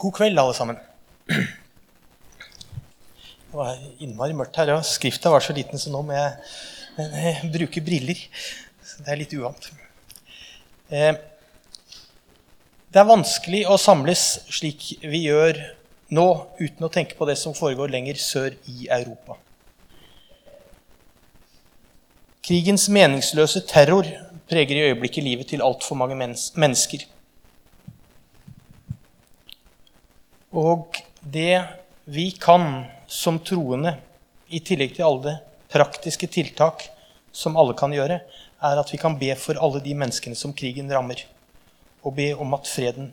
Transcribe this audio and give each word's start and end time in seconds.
God 0.00 0.14
kveld, 0.16 0.38
alle 0.40 0.54
sammen. 0.56 0.78
Det 3.50 3.52
var 3.52 3.76
innmari 4.00 4.32
mørkt 4.32 4.56
her, 4.56 4.70
og 4.72 4.86
skrifta 4.88 5.28
var 5.28 5.44
så 5.44 5.52
liten, 5.52 5.76
så 5.76 5.92
nå 5.92 6.00
må 6.06 6.14
jeg, 6.16 6.30
jeg 6.96 7.50
bruke 7.52 7.82
briller. 7.84 8.22
Så 8.80 9.04
det 9.04 9.12
er 9.12 9.20
litt 9.20 9.34
uvant. 9.36 9.68
Eh, 10.88 11.12
det 12.90 13.02
er 13.02 13.10
vanskelig 13.10 13.60
å 13.68 13.76
samles 13.76 14.24
slik 14.48 14.88
vi 15.04 15.26
gjør 15.26 15.60
nå, 16.16 16.26
uten 16.56 16.88
å 16.88 16.92
tenke 16.96 17.20
på 17.20 17.28
det 17.28 17.36
som 17.36 17.52
foregår 17.54 17.92
lenger 17.92 18.16
sør 18.16 18.56
i 18.72 18.88
Europa. 18.88 19.36
Krigens 22.40 22.88
meningsløse 22.88 23.66
terror 23.68 24.08
preger 24.48 24.80
i 24.80 24.88
øyeblikket 24.88 25.28
livet 25.28 25.52
til 25.52 25.60
altfor 25.62 26.00
mange 26.00 26.16
mennesker. 26.16 27.04
Og 30.50 30.96
det 31.20 31.62
vi 32.04 32.30
kan 32.30 32.84
som 33.06 33.38
troende, 33.38 33.94
i 34.50 34.58
tillegg 34.66 34.96
til 34.96 35.06
alle 35.06 35.36
praktiske 35.70 36.26
tiltak 36.26 36.88
som 37.30 37.54
alle 37.60 37.76
kan 37.78 37.92
gjøre, 37.94 38.16
er 38.60 38.80
at 38.80 38.90
vi 38.90 38.98
kan 38.98 39.14
be 39.18 39.30
for 39.38 39.60
alle 39.62 39.78
de 39.84 39.94
menneskene 39.94 40.34
som 40.34 40.54
krigen 40.56 40.90
rammer, 40.90 41.22
og 42.02 42.16
be 42.16 42.32
om 42.34 42.56
at 42.58 42.66
freden 42.66 43.12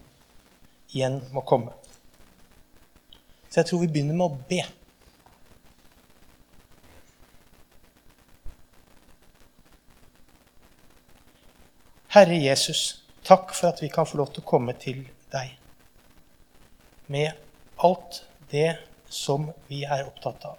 igjen 0.89 1.19
må 1.35 1.43
komme. 1.45 1.75
Så 3.51 3.61
jeg 3.61 3.69
tror 3.69 3.83
vi 3.83 3.91
begynner 3.91 4.17
med 4.17 4.25
å 4.25 4.39
be. 4.49 4.63
Herre 12.17 12.41
Jesus, 12.41 13.03
takk 13.27 13.53
for 13.53 13.69
at 13.69 13.83
vi 13.83 13.93
kan 13.93 14.09
få 14.09 14.17
lov 14.23 14.33
til 14.33 14.41
å 14.41 14.49
komme 14.55 14.73
til 14.81 15.05
deg 15.29 15.56
med 17.07 17.31
alt 17.83 18.23
det 18.51 18.77
som 19.09 19.51
vi 19.67 19.83
er 19.83 20.07
opptatt 20.07 20.45
av. 20.47 20.57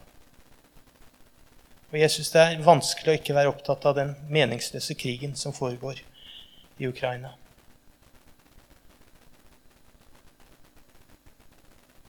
Og 1.89 1.97
jeg 1.97 2.13
syns 2.13 2.31
Det 2.35 2.45
er 2.45 2.65
vanskelig 2.65 3.13
å 3.13 3.19
ikke 3.19 3.37
være 3.37 3.53
opptatt 3.53 3.85
av 3.89 3.97
den 3.97 4.15
meningsløse 4.29 4.97
krigen 4.99 5.37
som 5.37 5.55
foregår 5.57 6.03
i 6.79 6.89
Ukraina. 6.89 7.33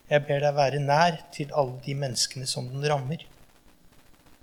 Jeg 0.09 0.25
ber 0.25 0.41
deg 0.41 0.55
være 0.57 0.81
nær 0.81 1.19
til 1.35 1.51
alle 1.53 1.77
de 1.85 1.93
menneskene 1.95 2.47
som 2.49 2.67
den 2.71 2.83
rammer. 2.89 3.21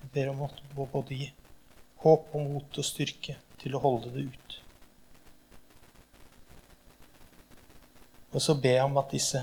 Jeg 0.00 0.12
ber 0.14 0.30
om 0.30 0.44
å 0.46 0.86
både 0.92 1.18
gi 1.18 1.32
håp 2.04 2.30
og 2.36 2.44
mot 2.46 2.78
og 2.78 2.86
styrke 2.86 3.34
til 3.58 3.74
å 3.74 3.82
holde 3.82 4.12
det 4.14 4.28
ut. 4.30 4.56
Og 8.36 8.42
så 8.44 8.54
ber 8.60 8.76
jeg 8.76 8.86
om 8.86 9.00
at 9.00 9.10
disse 9.10 9.42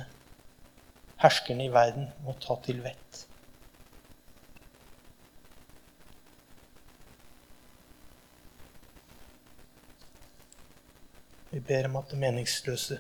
herskerne 1.24 1.66
i 1.68 1.72
verden 1.72 2.10
må 2.26 2.36
ta 2.44 2.58
til 2.66 2.82
vett. 2.84 3.24
Vi 11.54 11.62
ber 11.62 11.88
om 11.88 12.00
at 12.02 12.10
det 12.12 12.18
meningsløse 12.20 12.98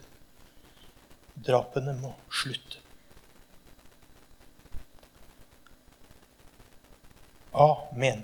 drapene 1.44 1.96
må 1.98 2.14
slutte. 2.32 2.80
Amen. 7.54 8.24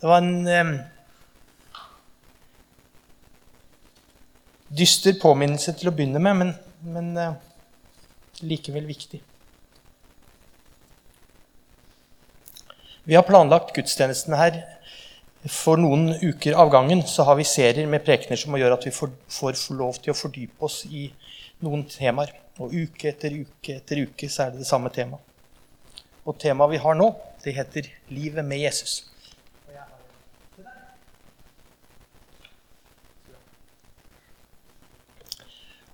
Det 0.00 0.08
var 0.08 0.22
en 0.22 0.80
dyster 4.80 5.16
påminnelse 5.20 5.76
til 5.78 5.90
å 5.90 5.94
begynne 5.94 6.22
med, 6.22 6.40
men, 6.40 6.54
men 6.96 7.10
uh, 7.18 7.34
likevel 8.40 8.88
viktig. 8.88 9.20
Vi 13.04 13.16
har 13.16 13.24
planlagt 13.26 13.74
gudstjenesten 13.76 14.36
her 14.38 14.60
for 15.48 15.80
noen 15.80 16.12
uker 16.20 16.54
av 16.58 16.70
gangen. 16.72 17.02
Så 17.08 17.24
har 17.26 17.38
vi 17.38 17.46
serier 17.48 17.88
med 17.90 18.04
prekener 18.04 18.38
som 18.38 18.56
gjør 18.58 18.76
at 18.76 18.86
vi 18.86 18.92
får, 18.94 19.12
får 19.32 19.62
lov 19.78 20.00
til 20.04 20.12
å 20.12 20.18
fordype 20.18 20.68
oss 20.68 20.84
i 20.86 21.08
noen 21.64 21.86
temaer. 21.88 22.34
Og 22.60 22.74
uke 22.76 23.08
etter 23.10 23.34
uke 23.40 23.78
etter 23.80 24.04
uke 24.04 24.28
så 24.28 24.46
er 24.46 24.54
det 24.54 24.62
det 24.62 24.68
samme 24.68 24.92
temaet. 24.92 25.24
Og 26.28 26.36
temaet 26.38 26.74
vi 26.74 26.82
har 26.82 26.98
nå, 26.98 27.08
det 27.42 27.56
heter 27.56 27.88
'Livet 28.10 28.44
med 28.44 28.60
Jesus'. 28.60 29.08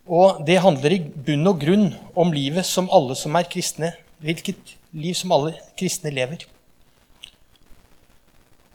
Og 0.06 0.42
det 0.46 0.60
handler 0.62 0.94
i 0.94 1.00
bunn 1.02 1.48
og 1.50 1.60
grunn 1.60 1.88
om 2.14 2.30
livet 2.34 2.66
som 2.66 2.90
alle 2.94 3.16
som 3.18 3.34
er 3.38 3.48
kristne 3.50 3.92
Hvilket 4.22 4.76
liv 4.96 5.12
som 5.12 5.32
alle 5.36 5.50
kristne 5.76 6.08
lever. 6.08 6.46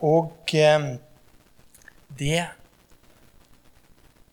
Og 0.05 0.53
eh, 0.53 0.83
det 2.19 2.43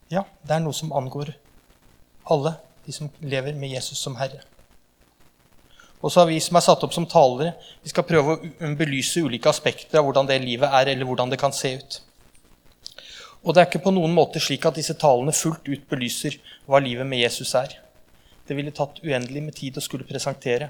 Ja, 0.09 0.23
det 0.45 0.53
er 0.53 0.61
noe 0.65 0.77
som 0.77 0.93
angår 0.97 1.35
alle, 2.29 2.55
de 2.85 2.93
som 2.93 3.11
lever 3.21 3.57
med 3.57 3.73
Jesus 3.73 4.01
som 4.01 4.17
Herre. 4.17 4.41
Og 6.01 6.13
så 6.13 6.23
har 6.23 6.29
vi 6.31 6.39
som 6.41 6.57
er 6.57 6.65
satt 6.65 6.85
opp 6.85 6.95
som 6.95 7.07
talere, 7.09 7.55
vi 7.83 7.91
skal 7.93 8.07
prøve 8.09 8.37
å 8.39 8.71
belyse 8.79 9.21
ulike 9.25 9.51
aspekter 9.51 10.01
av 10.01 10.07
hvordan 10.07 10.29
det 10.29 10.39
livet 10.45 10.73
er, 10.81 10.93
eller 10.93 11.09
hvordan 11.09 11.33
det 11.33 11.41
kan 11.41 11.53
se 11.53 11.75
ut. 11.77 11.99
Og 13.49 13.55
det 13.57 13.63
er 13.63 13.71
ikke 13.71 13.87
på 13.87 13.95
noen 13.97 14.13
måte 14.13 14.41
slik 14.45 14.67
at 14.69 14.77
disse 14.77 14.93
talene 15.01 15.33
fullt 15.33 15.71
ut 15.73 15.87
belyser 15.89 16.35
hva 16.69 16.83
livet 16.85 17.09
med 17.09 17.23
Jesus 17.23 17.55
er. 17.57 17.79
Det 18.45 18.53
ville 18.59 18.75
tatt 18.77 19.01
uendelig 19.01 19.41
med 19.47 19.57
tid 19.57 19.79
å 19.81 19.85
skulle 19.85 20.05
presentere. 20.05 20.69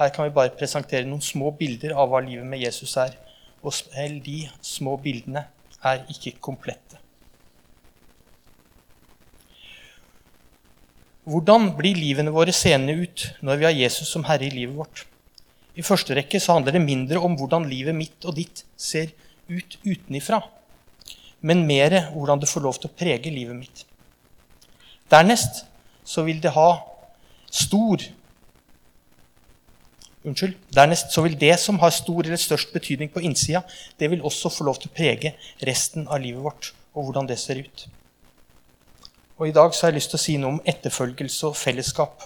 Her 0.00 0.12
kan 0.14 0.24
vi 0.24 0.32
bare 0.32 0.54
presentere 0.56 1.04
noen 1.04 1.20
små 1.20 1.52
bilder 1.58 1.92
av 1.92 2.08
hva 2.08 2.22
livet 2.24 2.48
med 2.48 2.64
Jesus 2.64 2.96
er. 2.96 3.12
Og 3.60 3.76
selv 3.76 4.24
de 4.24 4.46
små 4.64 4.96
bildene 5.04 5.44
er 5.84 6.00
ikke 6.16 6.38
komplette. 6.40 6.96
Hvordan 11.28 11.74
blir 11.76 12.00
livene 12.00 12.32
våre 12.32 12.56
seende 12.56 12.96
ut 13.04 13.28
når 13.44 13.60
vi 13.60 13.68
har 13.68 13.78
Jesus 13.84 14.08
som 14.16 14.24
herre 14.24 14.48
i 14.48 14.52
livet 14.52 14.76
vårt? 14.80 15.04
I 15.76 15.84
første 15.84 16.16
rekke 16.16 16.40
så 16.40 16.56
handler 16.56 16.78
det 16.78 16.86
mindre 16.88 17.20
om 17.20 17.36
hvordan 17.36 17.68
livet 17.68 17.96
mitt 17.96 18.24
og 18.24 18.36
ditt 18.40 18.64
ser 18.80 19.12
ut 19.52 19.80
utenifra 19.84 20.40
men 21.44 21.66
mer 21.68 21.98
hvordan 22.14 22.40
det 22.40 22.48
får 22.48 22.64
lov 22.64 22.80
til 22.80 22.90
å 22.90 22.96
prege 22.96 23.32
livet 23.32 23.56
mitt. 23.58 23.84
Dernest 25.12 25.64
så 26.04 26.24
vil 26.24 26.40
det 26.42 26.54
ha 26.56 26.68
stor 27.52 28.04
Unnskyld. 30.24 30.54
Dernest 30.72 31.12
så 31.12 31.20
vil 31.20 31.34
det 31.36 31.52
som 31.60 31.76
har 31.82 31.90
stor 31.92 32.24
eller 32.24 32.40
størst 32.40 32.70
betydning 32.72 33.10
på 33.12 33.20
innsida, 33.20 33.60
det 34.00 34.08
vil 34.08 34.22
også 34.24 34.48
få 34.48 34.64
lov 34.64 34.78
til 34.80 34.88
å 34.88 34.94
prege 34.96 35.34
resten 35.68 36.06
av 36.08 36.22
livet 36.22 36.40
vårt 36.40 36.70
og 36.94 37.04
hvordan 37.04 37.28
det 37.28 37.36
ser 37.42 37.60
ut. 37.60 37.84
Og 39.36 39.50
I 39.50 39.52
dag 39.52 39.74
så 39.74 39.84
har 39.84 39.92
jeg 39.92 39.98
lyst 39.98 40.14
til 40.14 40.20
å 40.20 40.22
si 40.22 40.36
noe 40.40 40.54
om 40.54 40.62
etterfølgelse 40.64 41.50
og 41.50 41.58
fellesskap. 41.60 42.24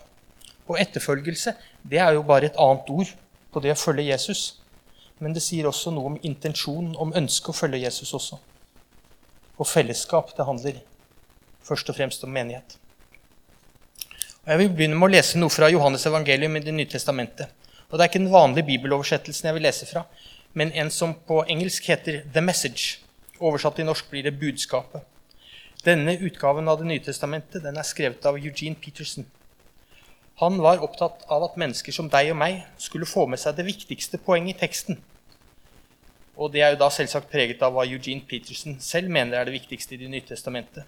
Og 0.69 0.79
etterfølgelse 0.79 1.57
det 1.83 1.99
er 2.05 2.15
jo 2.15 2.23
bare 2.29 2.53
et 2.53 2.61
annet 2.61 2.93
ord 2.93 3.11
på 3.51 3.63
det 3.65 3.75
å 3.75 3.81
følge 3.81 4.07
Jesus. 4.13 4.61
Men 5.19 5.35
det 5.35 5.43
sier 5.43 5.67
også 5.67 5.91
noe 5.91 6.13
om 6.13 6.21
intensjon, 6.23 6.93
om 6.95 7.17
ønsket 7.19 7.51
å 7.51 7.59
følge 7.65 7.83
Jesus 7.83 8.15
også. 8.15 8.39
Og 9.59 9.67
fellesskap 9.67 10.31
det 10.37 10.47
handler 10.47 10.79
først 11.67 11.91
og 11.91 11.99
fremst 11.99 12.25
om 12.25 12.33
menighet. 12.33 12.79
Og 14.45 14.53
jeg 14.55 14.59
vil 14.63 14.71
begynne 14.73 14.97
med 14.97 15.11
å 15.11 15.13
lese 15.13 15.39
noe 15.39 15.53
fra 15.53 15.69
Johannes 15.69 16.07
evangelium 16.09 16.57
i 16.57 16.65
Det 16.65 16.73
nye 16.75 16.89
testamentet. 16.89 17.51
Og 17.91 17.99
Det 17.99 18.05
er 18.05 18.09
ikke 18.09 18.25
den 18.25 18.33
vanlige 18.33 18.67
bibeloversettelsen 18.67 19.49
jeg 19.49 19.55
vil 19.55 19.67
lese 19.67 19.87
fra, 19.87 20.05
men 20.55 20.73
en 20.73 20.91
som 20.91 21.15
på 21.15 21.43
engelsk 21.49 21.89
heter 21.89 22.23
The 22.33 22.41
Message. 22.41 23.01
Oversatt 23.41 23.77
til 23.77 23.87
norsk 23.87 24.11
blir 24.11 24.23
det 24.23 24.39
Budskapet. 24.41 25.03
Denne 25.85 26.17
utgaven 26.19 26.69
av 26.69 26.79
Det 26.79 26.87
nye 26.87 27.05
testamentet 27.05 27.63
den 27.63 27.77
er 27.77 27.87
skrevet 27.87 28.25
av 28.27 28.37
Eugene 28.37 28.77
Peterson. 28.77 29.27
Han 30.41 30.59
var 30.63 30.83
opptatt 30.83 31.25
av 31.29 31.45
at 31.45 31.57
mennesker 31.59 31.93
som 31.93 32.09
deg 32.09 32.31
og 32.31 32.39
meg 32.39 32.63
skulle 32.79 33.07
få 33.07 33.27
med 33.27 33.41
seg 33.43 33.57
det 33.59 33.67
viktigste 33.67 34.21
poenget 34.23 34.57
i 34.57 34.61
teksten. 34.61 34.99
Og 36.39 36.53
det 36.55 36.63
er 36.63 36.73
jo 36.73 36.79
da 36.85 36.89
selvsagt 36.95 37.31
preget 37.33 37.63
av 37.67 37.75
hva 37.75 37.83
Eugene 37.89 38.23
Peterson 38.27 38.77
selv 38.83 39.11
mener 39.11 39.41
er 39.41 39.49
det 39.49 39.57
viktigste 39.57 39.97
i 39.97 40.01
Det 40.05 40.11
nye 40.11 40.27
testamentet. 40.27 40.87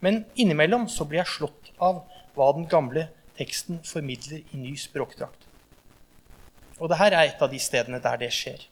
Men 0.00 0.24
innimellom 0.34 0.88
så 0.88 1.04
blir 1.04 1.20
jeg 1.20 1.34
slått 1.36 1.72
av 1.76 2.02
hva 2.36 2.48
den 2.56 2.64
gamle 2.68 3.10
teksten 3.36 3.82
formidler 3.84 4.40
i 4.40 4.60
ny 4.60 4.72
språkdrakt. 4.80 5.44
Og 6.80 6.88
det 6.88 6.96
her 6.96 7.12
er 7.12 7.28
et 7.28 7.42
av 7.44 7.50
de 7.52 7.60
stedene 7.60 8.00
der 8.00 8.16
det 8.22 8.30
skjer. 8.32 8.64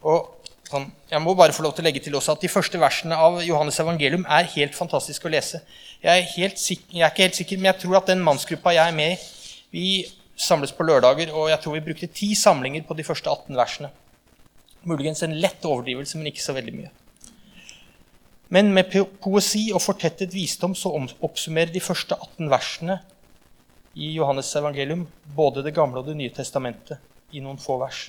Og 0.00 0.30
sånn, 0.68 0.90
Jeg 1.10 1.20
må 1.20 1.34
bare 1.34 1.52
få 1.52 1.62
lov 1.64 1.74
til 1.74 1.82
å 1.82 1.88
legge 1.88 2.00
til 2.04 2.14
også 2.14 2.36
at 2.36 2.40
De 2.40 2.48
første 2.48 2.78
versene 2.78 3.16
av 3.16 3.42
Johannes 3.44 3.80
evangelium 3.80 4.24
er 4.24 4.48
helt 4.54 4.74
fantastisk 4.74 5.24
å 5.24 5.32
lese. 5.32 5.60
Jeg 6.02 6.28
er, 6.38 6.54
sikker, 6.56 6.94
jeg 6.94 7.04
er 7.04 7.12
ikke 7.12 7.26
helt 7.26 7.40
sikker, 7.40 7.56
men 7.58 7.72
jeg 7.72 7.80
tror 7.82 7.96
at 8.00 8.06
den 8.06 8.24
mannsgruppa 8.24 8.72
jeg 8.72 8.88
er 8.88 8.96
med 8.96 9.16
i, 9.16 9.18
vi 9.72 9.86
samles 10.38 10.72
på 10.72 10.86
lørdager, 10.86 11.32
og 11.34 11.50
jeg 11.50 11.60
tror 11.62 11.74
vi 11.74 11.84
brukte 11.88 12.08
ti 12.14 12.30
samlinger 12.38 12.86
på 12.86 12.96
de 12.96 13.04
første 13.06 13.30
18 13.30 13.58
versene. 13.58 13.90
Muligens 14.86 15.22
en 15.26 15.36
lett 15.42 15.64
overdrivelse, 15.66 16.18
men 16.18 16.30
ikke 16.30 16.44
så 16.44 16.54
veldig 16.56 16.74
mye. 16.76 16.90
Men 18.54 18.70
med 18.72 18.94
poesi 19.20 19.66
og 19.74 19.82
fortettet 19.84 20.32
visdom 20.32 20.74
så 20.78 20.94
oppsummerer 20.94 21.72
de 21.74 21.82
første 21.84 22.16
18 22.16 22.48
versene 22.48 23.00
i 23.98 24.12
Johannes 24.14 24.54
evangelium 24.56 25.04
både 25.36 25.62
Det 25.66 25.74
gamle 25.74 26.00
og 26.00 26.06
Det 26.06 26.16
nye 26.16 26.32
testamentet 26.32 27.02
i 27.32 27.42
noen 27.44 27.58
få 27.60 27.76
vers. 27.82 28.06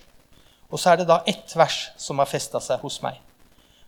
Og 0.70 0.80
så 0.80 0.94
er 0.94 1.02
det 1.02 1.10
da 1.10 1.24
ett 1.28 1.56
vers 1.58 1.90
som 1.98 2.22
har 2.22 2.30
festa 2.30 2.62
seg 2.64 2.80
hos 2.86 3.02
meg. 3.04 3.18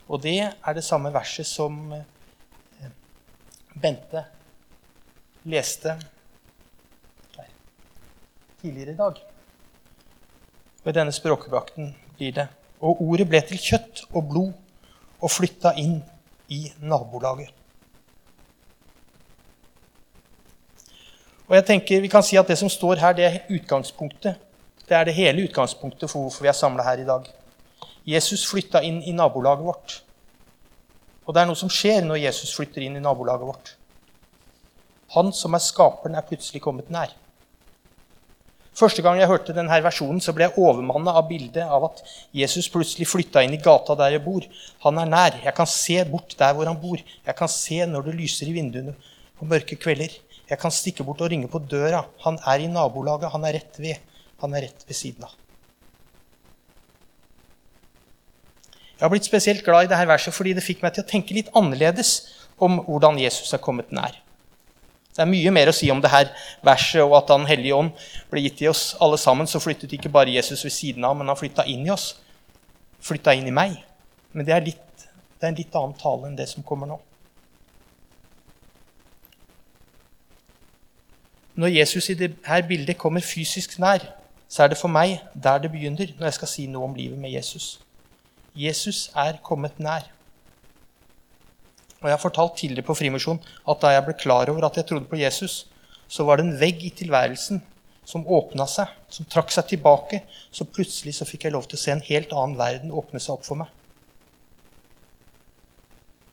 Og 0.10 0.20
det 0.24 0.40
er 0.42 0.76
det 0.76 0.84
samme 0.84 1.14
verset 1.14 1.48
som 1.48 1.94
eh, 1.94 2.90
Bente 3.72 4.26
leste 5.48 5.96
tidligere 8.62 8.94
i 8.94 8.98
dag. 8.98 9.22
Ved 10.84 10.94
denne 10.94 11.12
språkvakten 11.12 11.96
blir 12.18 12.36
det. 12.36 12.48
Og 12.82 13.02
ordet 13.02 13.28
ble 13.30 13.42
til 13.46 13.60
kjøtt 13.62 14.06
og 14.14 14.30
blod 14.30 14.54
og 15.22 15.32
flytta 15.32 15.74
inn 15.78 16.00
i 16.50 16.64
nabolaget. 16.82 17.52
Og 21.52 21.58
jeg 21.58 21.66
tenker 21.68 22.02
Vi 22.02 22.08
kan 22.08 22.24
si 22.24 22.38
at 22.40 22.48
det 22.48 22.58
som 22.58 22.70
står 22.70 22.96
her, 22.96 23.14
det 23.14 23.26
er 23.26 23.40
utgangspunktet. 23.50 24.40
Det 24.88 24.98
er 24.98 25.04
det 25.04 25.14
hele 25.14 25.44
utgangspunktet 25.44 26.10
for 26.10 26.22
hvorfor 26.22 26.42
vi 26.42 26.48
er 26.48 26.56
samla 26.56 26.84
her 26.84 27.04
i 27.04 27.06
dag. 27.06 27.28
Jesus 28.06 28.48
flytta 28.50 28.82
inn 28.82 29.02
i 29.04 29.12
nabolaget 29.12 29.66
vårt. 29.66 30.04
Og 31.26 31.36
det 31.36 31.42
er 31.42 31.50
noe 31.50 31.60
som 31.60 31.70
skjer 31.70 32.02
når 32.06 32.24
Jesus 32.24 32.56
flytter 32.56 32.82
inn 32.82 32.98
i 32.98 33.04
nabolaget 33.04 33.48
vårt. 33.48 33.76
Han 35.16 35.34
som 35.36 35.54
er 35.54 35.64
skaperen, 35.64 36.16
er 36.16 36.26
plutselig 36.28 36.62
kommet 36.64 36.90
nær. 36.90 37.12
Første 38.72 39.04
gang 39.04 39.20
jeg 39.20 39.28
hørte 39.28 39.54
denne 39.54 39.78
versjonen, 39.84 40.22
så 40.24 40.32
ble 40.36 40.46
jeg 40.48 40.56
overmanna 40.62 41.12
av 41.20 41.26
bildet 41.28 41.68
av 41.68 41.90
at 41.90 42.00
Jesus 42.36 42.70
plutselig 42.72 43.10
flytta 43.12 43.44
inn 43.44 43.58
i 43.58 43.60
gata 43.62 43.98
der 44.00 44.16
jeg 44.16 44.24
bor. 44.24 44.46
Han 44.86 45.02
er 45.02 45.10
nær. 45.12 45.40
Jeg 45.44 45.54
kan 45.58 45.68
se 45.68 45.98
bort 46.08 46.38
der 46.40 46.56
hvor 46.56 46.70
han 46.70 46.80
bor. 46.80 47.02
Jeg 47.02 47.38
kan 47.38 47.52
se 47.52 47.82
når 47.86 48.08
det 48.08 48.16
lyser 48.22 48.48
i 48.48 48.56
vinduene 48.56 48.96
på 49.38 49.50
mørke 49.50 49.76
kvelder. 49.76 50.16
Jeg 50.48 50.60
kan 50.60 50.72
stikke 50.72 51.04
bort 51.08 51.22
og 51.24 51.34
ringe 51.34 51.52
på 51.52 51.60
døra. 51.60 52.06
Han 52.24 52.40
er 52.48 52.64
i 52.64 52.72
nabolaget. 52.72 53.32
Han 53.36 53.44
er 53.48 53.60
rett 53.60 53.84
ved. 53.84 54.00
Han 54.42 54.56
er 54.56 54.70
rett 54.70 54.88
ved 54.88 54.98
siden 54.98 55.28
av. 55.28 55.36
Jeg 58.96 59.08
har 59.08 59.12
blitt 59.12 59.28
spesielt 59.28 59.64
glad 59.66 59.88
i 59.88 59.92
dette 59.92 60.08
verset 60.08 60.36
fordi 60.36 60.52
det 60.54 60.64
fikk 60.64 60.84
meg 60.86 60.94
til 60.96 61.04
å 61.04 61.10
tenke 61.10 61.34
litt 61.34 61.48
annerledes 61.58 62.12
om 62.62 62.84
hvordan 62.86 63.20
Jesus 63.20 63.52
er 63.52 63.62
kommet 63.64 63.92
nær. 63.92 64.14
Det 65.12 65.24
er 65.24 65.28
mye 65.28 65.52
mer 65.52 65.70
å 65.70 65.76
si 65.76 65.90
om 65.92 66.00
det 66.02 66.12
her 66.12 66.30
verset 66.64 67.04
og 67.04 67.18
at 67.20 67.32
Den 67.34 67.48
hellige 67.50 67.76
ånd 67.76 67.92
ble 68.32 68.46
gitt 68.46 68.62
i 68.64 68.70
oss 68.72 68.96
alle 69.04 69.20
sammen. 69.20 69.48
Så 69.48 69.60
flyttet 69.60 69.92
ikke 69.98 70.12
bare 70.12 70.32
Jesus 70.32 70.64
ved 70.64 70.72
siden 70.72 71.06
av, 71.06 71.18
men 71.20 71.28
han 71.28 71.40
flytta 71.40 71.68
inn 71.68 71.84
i 71.88 71.92
oss. 71.92 72.14
Flytta 73.04 73.36
inn 73.36 73.50
i 73.50 73.56
meg. 73.56 73.76
Men 74.32 74.48
det 74.48 74.56
er, 74.56 74.64
litt, 74.64 75.08
det 75.40 75.48
er 75.48 75.52
en 75.52 75.60
litt 75.60 75.76
annen 75.76 75.98
tale 76.00 76.30
enn 76.30 76.38
det 76.40 76.48
som 76.48 76.64
kommer 76.64 76.88
nå. 76.88 77.00
Når 81.60 81.76
Jesus 81.76 82.08
i 82.10 82.16
dette 82.16 82.62
bildet 82.68 82.98
kommer 82.98 83.22
fysisk 83.22 83.76
nær, 83.84 84.06
så 84.48 84.64
er 84.64 84.72
det 84.72 84.80
for 84.80 84.92
meg 84.92 85.20
der 85.36 85.60
det 85.64 85.72
begynner 85.72 86.14
når 86.18 86.30
jeg 86.30 86.38
skal 86.40 86.50
si 86.52 86.66
noe 86.72 86.88
om 86.88 86.96
livet 86.96 87.20
med 87.20 87.32
Jesus. 87.36 87.82
Jesus 88.56 89.10
er 89.16 89.40
kommet 89.44 89.80
nær. 89.80 90.08
Og 92.02 92.10
Jeg 92.10 92.16
har 92.18 92.22
fortalt 92.22 92.56
tidligere 92.58 92.88
på 92.88 92.98
Frimisjon 92.98 93.42
at 93.70 93.82
da 93.82 93.94
jeg 93.94 94.06
ble 94.08 94.16
klar 94.18 94.50
over 94.50 94.66
at 94.66 94.78
jeg 94.78 94.88
trodde 94.90 95.10
på 95.10 95.20
Jesus, 95.22 95.68
så 96.10 96.26
var 96.26 96.40
det 96.40 96.48
en 96.48 96.58
vegg 96.60 96.82
i 96.84 96.90
tilværelsen 96.98 97.62
som 98.06 98.26
åpna 98.26 98.66
seg, 98.68 98.90
som 99.14 99.28
trakk 99.30 99.54
seg 99.54 99.70
tilbake. 99.70 100.24
Så 100.52 100.66
plutselig 100.66 101.14
så 101.20 101.28
fikk 101.30 101.46
jeg 101.46 101.54
lov 101.54 101.70
til 101.70 101.78
å 101.78 101.84
se 101.84 101.94
en 101.94 102.04
helt 102.08 102.34
annen 102.34 102.58
verden 102.60 102.92
åpne 102.92 103.22
seg 103.22 103.38
opp 103.38 103.46
for 103.46 103.62
meg. 103.62 103.70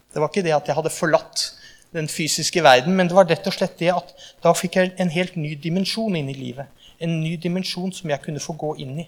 Det 0.09 0.23
var 0.23 0.33
ikke 0.33 0.47
det 0.47 0.57
at 0.57 0.69
jeg 0.71 0.79
hadde 0.79 0.95
forlatt 0.95 1.45
den 1.93 2.09
fysiske 2.09 2.63
verden, 2.65 2.97
men 2.97 3.09
det 3.09 3.17
var 3.17 3.29
rett 3.29 3.47
og 3.49 3.55
slett 3.55 3.79
det 3.81 3.93
at 3.93 4.11
da 4.45 4.55
fikk 4.57 4.81
jeg 4.81 4.95
en 5.01 5.13
helt 5.13 5.37
ny 5.37 5.55
dimensjon 5.61 6.17
inn 6.17 6.33
i 6.33 6.37
livet. 6.37 6.69
En 7.01 7.21
ny 7.21 7.37
dimensjon 7.41 7.93
som 7.95 8.11
jeg 8.11 8.25
kunne 8.25 8.43
få 8.43 8.57
gå 8.59 8.75
inn 8.85 9.05
i. 9.05 9.07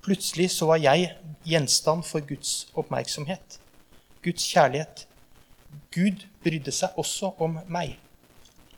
Plutselig 0.00 0.48
så 0.54 0.70
var 0.70 0.80
jeg 0.80 1.10
gjenstand 1.44 2.06
for 2.08 2.24
Guds 2.24 2.70
oppmerksomhet. 2.78 3.58
Guds 4.24 4.46
kjærlighet. 4.48 5.04
Gud 5.94 6.26
brydde 6.44 6.72
seg 6.74 6.98
også 7.00 7.32
om 7.42 7.58
meg. 7.72 7.96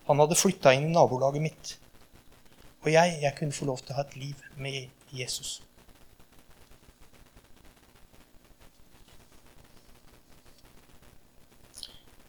Han 0.08 0.20
hadde 0.22 0.38
flytta 0.38 0.72
inn 0.74 0.88
i 0.88 0.94
nabolaget 0.94 1.44
mitt. 1.44 1.74
Og 2.82 2.90
jeg, 2.92 3.18
jeg 3.22 3.36
kunne 3.38 3.54
få 3.54 3.68
lov 3.68 3.82
til 3.82 3.94
å 3.94 4.00
ha 4.00 4.06
et 4.06 4.16
liv 4.18 4.40
med 4.58 4.88
Jesus. 5.14 5.60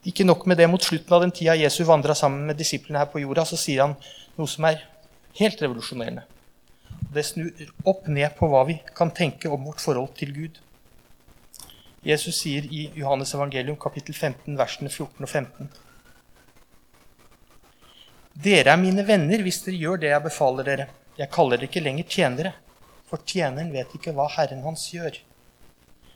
Ikke 0.04 0.26
nok 0.28 0.46
med 0.46 0.60
det, 0.60 0.68
mot 0.68 0.84
slutten 0.84 1.16
av 1.16 1.24
den 1.24 1.32
tida 1.32 1.56
Jesus 1.56 1.88
vandra 1.88 2.16
sammen 2.16 2.44
med 2.50 2.60
disiplene 2.60 3.00
her 3.00 3.10
på 3.12 3.22
jorda, 3.24 3.46
så 3.48 3.58
sier 3.60 3.86
han 3.86 3.96
noe 4.36 4.52
som 4.52 4.68
er 4.68 4.84
helt 5.40 5.62
revolusjonerende. 5.64 6.26
Det 7.14 7.24
snur 7.24 7.52
opp 7.88 8.10
ned 8.12 8.36
på 8.36 8.50
hva 8.52 8.66
vi 8.68 8.76
kan 8.98 9.14
tenke 9.16 9.50
om 9.54 9.64
vårt 9.70 9.82
forhold 9.82 10.12
til 10.20 10.34
Gud. 10.36 10.60
Jesus 12.04 12.42
sier 12.42 12.66
i 12.68 12.90
Johannes 13.00 13.32
evangelium 13.36 13.78
kapittel 13.80 14.16
15, 14.16 14.58
versene 14.60 14.90
14 14.92 15.24
og 15.24 15.30
15. 15.30 15.70
Dere 18.44 18.74
er 18.74 18.82
mine 18.82 19.06
venner 19.08 19.44
hvis 19.46 19.62
dere 19.64 19.80
gjør 19.80 20.02
det 20.02 20.10
jeg 20.12 20.26
befaler 20.26 20.68
dere. 20.68 20.88
Jeg 21.16 21.32
kaller 21.32 21.62
dere 21.62 21.70
ikke 21.70 21.84
lenger 21.86 22.10
tjenere, 22.10 22.52
for 23.08 23.24
tjeneren 23.30 23.72
vet 23.72 23.94
ikke 23.96 24.12
hva 24.18 24.26
Herren 24.36 24.66
hans 24.66 24.84
gjør. 24.92 25.20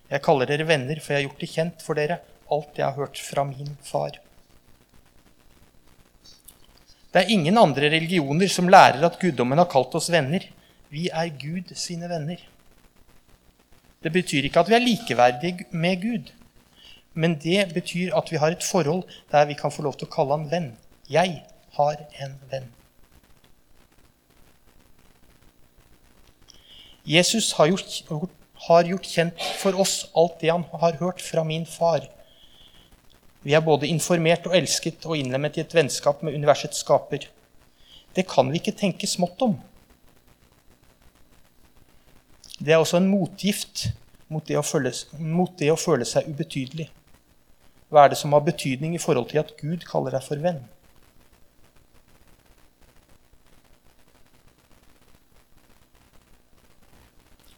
Jeg 0.09 0.23
kaller 0.25 0.49
dere 0.49 0.67
venner, 0.67 0.99
for 0.99 1.13
jeg 1.13 1.21
har 1.21 1.27
gjort 1.29 1.45
det 1.45 1.51
kjent 1.53 1.85
for 1.85 1.99
dere 1.99 2.19
alt 2.51 2.79
jeg 2.79 2.87
har 2.87 2.97
hørt 2.97 3.19
fra 3.21 3.43
min 3.47 3.77
far. 3.83 4.19
Det 7.11 7.23
er 7.23 7.31
ingen 7.31 7.57
andre 7.57 7.89
religioner 7.93 8.51
som 8.51 8.67
lærer 8.69 9.03
at 9.07 9.19
guddommen 9.21 9.59
har 9.59 9.69
kalt 9.71 9.95
oss 9.95 10.11
venner. 10.11 10.43
Vi 10.91 11.07
er 11.07 11.31
Gud 11.39 11.71
sine 11.79 12.11
venner. 12.11 12.43
Det 14.03 14.13
betyr 14.13 14.45
ikke 14.45 14.61
at 14.61 14.69
vi 14.69 14.77
er 14.77 14.83
likeverdige 14.83 15.65
med 15.71 16.01
Gud. 16.01 16.33
Men 17.13 17.37
det 17.41 17.73
betyr 17.73 18.15
at 18.15 18.31
vi 18.31 18.37
har 18.37 18.53
et 18.53 18.63
forhold 18.63 19.03
der 19.31 19.45
vi 19.45 19.55
kan 19.57 19.71
få 19.73 19.81
lov 19.81 19.97
til 19.97 20.07
å 20.07 20.13
kalle 20.13 20.37
han 20.37 20.49
venn. 20.51 20.73
Jeg 21.09 21.41
har 21.77 22.03
en 22.21 22.35
venn. 22.51 22.67
Jesus 27.07 27.53
har 27.55 27.71
gjort, 27.71 28.03
har 28.67 28.89
gjort 28.89 29.07
kjent 29.07 29.43
for 29.61 29.79
oss 29.79 30.09
alt 30.17 30.41
det 30.41 30.51
han 30.51 30.65
har 30.81 30.99
hørt 30.99 31.23
fra 31.23 31.43
min 31.47 31.65
far. 31.65 32.03
Vi 33.47 33.53
er 33.55 33.63
både 33.63 33.87
informert 33.87 34.45
og 34.49 34.57
elsket 34.57 35.05
og 35.07 35.15
innlemmet 35.15 35.57
i 35.57 35.63
et 35.63 35.73
vennskap 35.73 36.19
med 36.21 36.35
universets 36.35 36.83
skaper. 36.83 37.29
Det 38.15 38.27
kan 38.27 38.51
vi 38.51 38.59
ikke 38.59 38.75
tenke 38.75 39.07
smått 39.07 39.41
om. 39.45 39.55
Det 42.57 42.73
er 42.73 42.81
også 42.81 42.97
en 42.97 43.09
motgift 43.09 43.87
mot 44.33 44.45
det, 44.47 44.57
føle, 44.65 44.91
mot 45.19 45.53
det, 45.59 45.69
å 45.71 45.77
føle, 45.79 46.07
seg 46.07 46.27
ubetydelig. 46.31 46.87
Hva 47.93 48.03
er 48.03 48.11
det 48.11 48.19
som 48.19 48.33
har 48.35 48.43
betydning 48.43 48.97
i 48.97 49.01
forhold 49.01 49.29
til 49.31 49.39
at 49.43 49.53
Gud 49.59 49.85
kaller 49.87 50.17
deg 50.17 50.25
for 50.25 50.41
venn? 50.43 50.63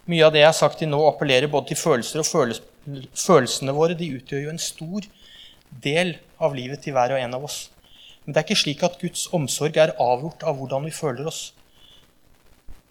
Mye 0.09 0.25
av 0.25 0.33
det 0.33 0.41
jeg 0.41 0.49
har 0.49 0.57
sagt 0.57 0.79
til 0.81 0.89
nå, 0.89 0.99
appellerer 1.05 1.49
både 1.53 1.71
til 1.71 1.77
følelser 1.77 2.23
og 2.23 2.25
føles, 2.25 2.61
følelsene 3.13 3.73
våre. 3.77 3.97
De 3.97 4.07
utgjør 4.17 4.47
jo 4.47 4.53
en 4.53 4.61
stor 4.61 5.05
del 5.85 6.15
av 6.41 6.55
livet 6.57 6.81
til 6.81 6.95
hver 6.95 7.13
og 7.13 7.21
en 7.21 7.37
av 7.37 7.45
oss. 7.45 7.59
Men 8.25 8.33
det 8.33 8.41
er 8.41 8.47
ikke 8.47 8.63
slik 8.63 8.85
at 8.85 8.97
Guds 9.01 9.27
omsorg 9.37 9.77
er 9.77 9.93
avgjort 10.01 10.45
av 10.49 10.57
hvordan 10.57 10.87
vi 10.89 10.93
føler 10.93 11.29
oss. 11.29 11.51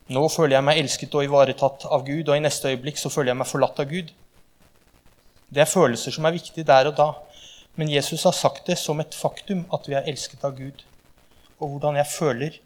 Nå 0.08 0.22
føler 0.32 0.56
jeg 0.56 0.64
meg 0.64 0.78
elsket 0.80 1.14
og 1.18 1.26
ivaretatt 1.26 1.84
av 1.84 2.06
Gud, 2.06 2.30
og 2.30 2.36
i 2.36 2.40
neste 2.40 2.70
øyeblikk 2.72 2.96
så 2.96 3.10
føler 3.12 3.34
jeg 3.34 3.40
meg 3.42 3.50
forlatt 3.50 3.80
av 3.82 3.90
Gud. 3.90 4.14
Det 5.52 5.60
er 5.60 5.68
følelser 5.68 6.14
som 6.16 6.24
er 6.24 6.36
viktige 6.36 6.64
der 6.68 6.88
og 6.88 6.96
da, 6.96 7.08
men 7.76 7.92
Jesus 7.92 8.24
har 8.24 8.36
sagt 8.36 8.66
det 8.70 8.78
som 8.80 9.00
et 9.04 9.14
faktum 9.14 9.66
at 9.74 9.84
vi 9.88 9.98
er 9.98 10.08
elsket 10.08 10.44
av 10.48 10.56
Gud. 10.56 10.80
Og 11.60 11.74
hvordan 11.74 12.00
jeg 12.00 12.08
føler, 12.08 12.56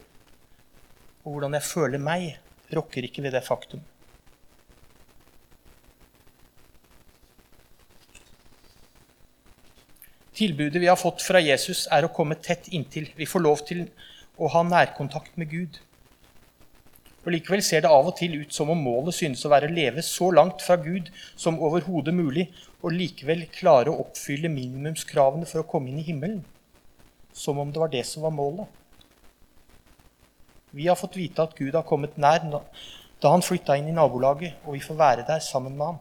og 1.25 1.35
hvordan 1.35 1.59
jeg 1.59 1.67
føler 1.67 2.03
meg, 2.03 2.29
rokker 2.75 3.11
ikke 3.11 3.27
ved 3.27 3.35
det 3.35 3.43
faktum. 3.47 3.83
Tilbudet 10.33 10.81
vi 10.81 10.89
har 10.89 10.97
fått 10.97 11.27
fra 11.27 11.43
Jesus, 11.43 11.89
er 11.91 12.07
å 12.07 12.15
komme 12.15 12.39
tett 12.41 12.71
inntil. 12.71 13.11
Vi 13.19 13.27
får 13.29 13.43
lov 13.43 13.67
til 13.69 13.89
å 14.39 14.49
ha 14.55 14.63
nærkontakt 14.65 15.35
med 15.37 15.51
Gud. 15.51 15.83
Og 17.23 17.31
Likevel 17.31 17.63
ser 17.63 17.85
det 17.85 17.91
av 17.95 18.09
og 18.11 18.17
til 18.19 18.35
ut 18.41 18.55
som 18.55 18.73
om 18.75 18.81
målet 18.83 19.15
synes 19.15 19.45
å 19.47 19.51
være 19.53 19.69
å 19.71 19.75
leve 19.75 20.03
så 20.03 20.33
langt 20.35 20.65
fra 20.65 20.77
Gud 20.83 21.11
som 21.39 21.61
overhodet 21.63 22.15
mulig, 22.15 22.49
og 22.83 22.97
likevel 22.97 23.45
klare 23.55 23.93
å 23.93 24.01
oppfylle 24.03 24.51
minimumskravene 24.51 25.47
for 25.47 25.63
å 25.63 25.69
komme 25.71 25.93
inn 25.93 26.01
i 26.03 26.07
himmelen. 26.09 26.41
Som 27.33 27.61
om 27.63 27.71
det 27.71 27.79
var 27.79 27.93
det 27.93 28.03
som 28.09 28.27
var 28.27 28.35
målet. 28.35 28.67
Vi 30.75 30.89
har 30.89 30.99
fått 30.99 31.21
vite 31.21 31.45
at 31.45 31.55
Gud 31.55 31.77
har 31.79 31.87
kommet 31.87 32.19
nær 32.19 32.43
da 33.23 33.31
han 33.31 33.45
flytta 33.45 33.77
inn 33.79 33.93
i 33.93 33.95
nabolaget, 33.95 34.59
og 34.67 34.75
vi 34.75 34.83
får 34.83 34.99
være 34.99 35.29
der 35.29 35.45
sammen 35.45 35.77
med 35.79 35.93
ham. 35.93 36.01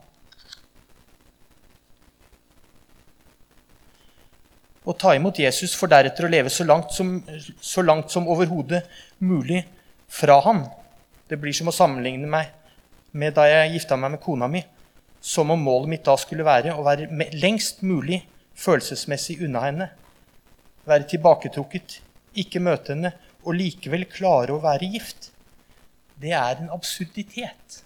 og 4.86 4.98
ta 4.98 5.14
imot 5.16 5.40
Jesus 5.40 5.76
for 5.78 5.92
deretter 5.92 6.26
å 6.26 6.32
leve 6.32 6.50
så 6.50 6.66
langt 6.66 6.94
som, 6.96 7.20
så 7.62 7.84
langt 7.86 8.12
som 8.14 8.28
overhodet 8.32 8.82
mulig 9.22 9.64
fra 10.10 10.40
han. 10.46 10.64
Det 11.32 11.38
blir 11.40 11.56
som 11.56 11.70
å 11.72 11.76
sammenligne 11.76 12.28
meg 12.28 12.50
med 13.16 13.38
da 13.38 13.46
jeg 13.48 13.78
gifta 13.78 13.96
meg 13.96 14.18
med 14.18 14.20
kona 14.24 14.50
mi, 14.52 14.60
som 15.24 15.54
om 15.54 15.62
målet 15.64 15.94
mitt 15.94 16.04
da 16.04 16.18
skulle 16.20 16.44
være 16.44 16.74
å 16.76 16.84
være 16.84 17.08
lengst 17.40 17.80
mulig 17.88 18.18
følelsesmessig 18.60 19.38
unna 19.46 19.62
henne. 19.64 19.88
Være 20.84 21.08
tilbaketrukket, 21.14 22.02
ikke 22.44 22.60
møte 22.64 22.92
henne, 22.92 23.14
og 23.48 23.56
likevel 23.56 24.04
klare 24.12 24.58
å 24.58 24.60
være 24.64 24.92
gift. 24.92 25.30
Det 26.20 26.36
er 26.36 26.60
en 26.60 26.74
absurditet. 26.76 27.80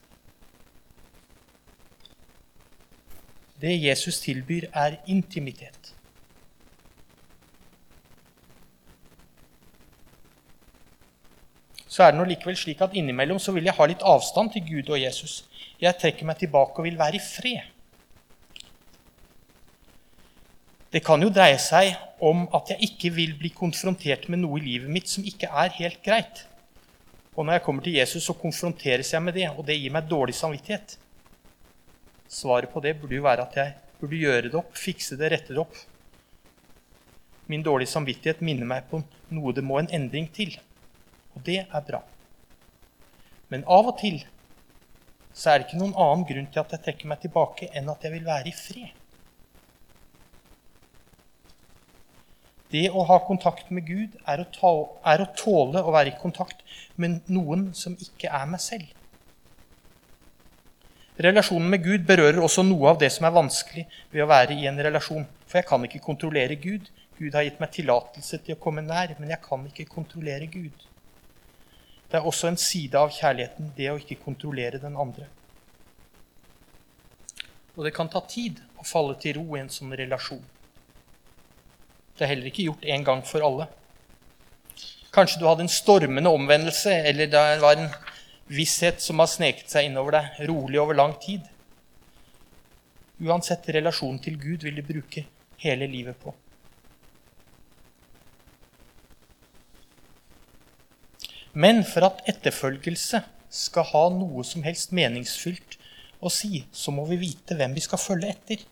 Det 3.62 3.78
Jesus 3.78 4.24
tilbyr, 4.26 4.72
er 4.74 4.98
intimitet. 5.06 5.85
Så 11.96 12.04
er 12.04 12.12
det 12.12 12.20
nå 12.20 12.26
likevel 12.28 12.58
slik 12.60 12.82
at 12.84 12.96
innimellom 12.98 13.38
så 13.40 13.54
vil 13.56 13.70
jeg 13.70 13.78
ha 13.78 13.86
litt 13.88 14.02
avstand 14.04 14.52
til 14.52 14.66
Gud 14.68 14.90
og 14.92 15.00
Jesus. 15.00 15.46
Jeg 15.80 15.96
trekker 16.02 16.28
meg 16.28 16.42
tilbake 16.42 16.82
og 16.82 16.88
vil 16.90 16.98
være 17.00 17.16
i 17.16 17.24
fred. 17.24 17.70
Det 20.92 21.02
kan 21.04 21.24
jo 21.24 21.32
dreie 21.32 21.56
seg 21.60 21.94
om 22.24 22.44
at 22.56 22.74
jeg 22.74 22.90
ikke 22.90 23.14
vil 23.16 23.32
bli 23.40 23.54
konfrontert 23.56 24.28
med 24.32 24.44
noe 24.44 24.60
i 24.60 24.66
livet 24.66 24.92
mitt 24.92 25.12
som 25.12 25.24
ikke 25.28 25.48
er 25.48 25.72
helt 25.78 26.04
greit. 26.04 26.44
Og 27.36 27.48
når 27.48 27.58
jeg 27.58 27.66
kommer 27.66 27.88
til 27.88 27.98
Jesus, 27.98 28.28
så 28.28 28.36
konfronteres 28.44 29.14
jeg 29.16 29.24
med 29.24 29.36
det, 29.36 29.48
og 29.56 29.64
det 29.68 29.80
gir 29.80 29.96
meg 29.96 30.12
dårlig 30.12 30.36
samvittighet. 30.36 30.98
Svaret 32.32 32.72
på 32.72 32.84
det 32.84 32.96
burde 33.00 33.20
jo 33.20 33.28
være 33.28 33.48
at 33.48 33.60
jeg 33.60 33.76
burde 34.02 34.20
gjøre 34.20 34.48
det 34.50 34.60
opp, 34.60 34.76
fikse 34.80 35.20
det, 35.20 35.32
rette 35.32 35.56
det 35.56 35.64
opp. 35.64 35.76
Min 37.52 37.64
dårlige 37.64 37.92
samvittighet 37.92 38.44
minner 38.44 38.68
meg 38.68 38.88
på 38.92 39.04
noe 39.36 39.56
det 39.56 39.64
må 39.64 39.80
en 39.80 39.92
endring 39.96 40.32
til. 40.36 40.56
Og 41.36 41.44
det 41.48 41.62
er 41.66 41.88
bra. 41.88 42.02
Men 43.52 43.66
av 43.70 43.92
og 43.92 44.00
til 44.02 44.24
så 45.36 45.52
er 45.52 45.60
det 45.60 45.68
ikke 45.68 45.82
noen 45.82 45.98
annen 46.00 46.24
grunn 46.28 46.46
til 46.48 46.62
at 46.62 46.72
jeg 46.72 46.84
trekker 46.86 47.10
meg 47.12 47.20
tilbake, 47.20 47.68
enn 47.76 47.92
at 47.92 48.06
jeg 48.06 48.14
vil 48.14 48.24
være 48.28 48.48
i 48.50 48.56
fred. 48.56 49.02
Det 52.72 52.88
å 52.90 53.04
ha 53.08 53.18
kontakt 53.24 53.68
med 53.76 53.86
Gud 53.88 54.16
er 54.26 54.42
å, 54.42 54.46
ta, 54.52 54.72
er 55.12 55.22
å, 55.22 55.28
tåle 55.38 55.84
å 55.84 55.92
være 55.94 56.14
i 56.14 56.20
kontakt 56.22 56.64
med 57.00 57.28
noen 57.32 57.70
som 57.78 57.94
ikke 58.00 58.32
er 58.32 58.48
meg 58.50 58.64
selv. 58.64 58.88
Relasjonen 61.22 61.70
med 61.72 61.84
Gud 61.84 62.08
berører 62.08 62.42
også 62.44 62.66
noe 62.66 62.90
av 62.92 62.98
det 63.00 63.12
som 63.16 63.28
er 63.28 63.36
vanskelig 63.36 63.86
ved 64.12 64.26
å 64.26 64.32
være 64.32 64.58
i 64.58 64.66
en 64.68 64.82
relasjon. 64.88 65.28
For 65.48 65.62
jeg 65.62 65.70
kan 65.70 65.86
ikke 65.88 66.04
kontrollere 66.04 66.58
Gud. 66.60 66.90
Gud 67.20 67.38
har 67.38 67.46
gitt 67.46 67.62
meg 67.62 67.72
tillatelse 67.76 68.42
til 68.44 68.58
å 68.58 68.60
komme 68.60 68.84
nær, 68.84 69.14
men 69.20 69.32
jeg 69.32 69.44
kan 69.46 69.64
ikke 69.70 69.88
kontrollere 69.92 70.50
Gud. 70.52 70.88
Det 72.16 72.22
er 72.22 72.28
også 72.30 72.48
en 72.48 72.56
side 72.56 72.96
av 72.96 73.10
kjærligheten, 73.12 73.74
det 73.76 73.90
å 73.92 73.98
ikke 74.00 74.16
kontrollere 74.24 74.80
den 74.80 74.94
andre. 74.96 75.26
Og 77.76 77.82
det 77.84 77.92
kan 77.92 78.08
ta 78.08 78.22
tid 78.24 78.62
å 78.80 78.86
falle 78.88 79.18
til 79.20 79.36
ro 79.36 79.58
i 79.58 79.60
en 79.60 79.72
sånn 79.74 79.92
relasjon. 80.00 80.40
Det 82.16 82.24
er 82.24 82.32
heller 82.32 82.48
ikke 82.48 82.70
gjort 82.70 82.88
en 82.88 83.04
gang 83.04 83.24
for 83.28 83.44
alle. 83.44 83.68
Kanskje 85.12 85.42
du 85.42 85.46
hadde 85.50 85.66
en 85.68 85.74
stormende 85.76 86.32
omvendelse, 86.32 86.96
eller 87.12 87.28
det 87.36 87.44
var 87.66 87.84
en 87.84 87.92
visshet 88.48 89.04
som 89.04 89.20
har 89.20 89.28
sneket 89.34 89.76
seg 89.76 89.90
innover 89.90 90.16
deg 90.16 90.40
rolig 90.54 90.80
over 90.80 90.96
lang 90.96 91.18
tid. 91.20 91.44
Uansett 93.28 93.68
relasjonen 93.76 94.24
til 94.24 94.40
Gud 94.40 94.64
vil 94.64 94.80
du 94.80 94.88
bruke 94.88 95.28
hele 95.68 95.92
livet 95.92 96.24
på. 96.24 96.32
Men 101.56 101.86
for 101.88 102.04
at 102.04 102.22
etterfølgelse 102.28 103.22
skal 103.56 103.88
ha 103.94 104.06
noe 104.12 104.44
som 104.44 104.66
helst 104.68 104.92
meningsfylt 104.96 105.78
å 106.20 106.32
si, 106.32 106.66
så 106.76 106.92
må 106.92 107.06
vi 107.08 107.22
vite 107.22 107.56
hvem 107.56 107.76
vi 107.76 107.84
skal 107.84 108.02
følge 108.02 108.34
etter. 108.34 108.66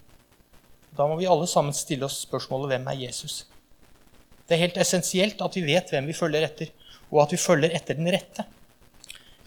Da 0.93 1.07
må 1.07 1.15
vi 1.17 1.29
alle 1.29 1.47
sammen 1.49 1.75
stille 1.75 2.05
oss 2.09 2.19
spørsmålet 2.25 2.73
hvem 2.73 2.89
er 2.91 2.99
Jesus? 3.05 3.45
Det 4.43 4.57
er 4.57 4.65
helt 4.65 4.81
essensielt 4.83 5.39
at 5.41 5.55
vi 5.55 5.63
vet 5.65 5.93
hvem 5.93 6.09
vi 6.11 6.17
følger 6.17 6.43
etter, 6.45 6.73
og 7.13 7.23
at 7.23 7.31
vi 7.31 7.39
følger 7.39 7.71
etter 7.77 7.97
den 7.97 8.11
rette. 8.11 8.45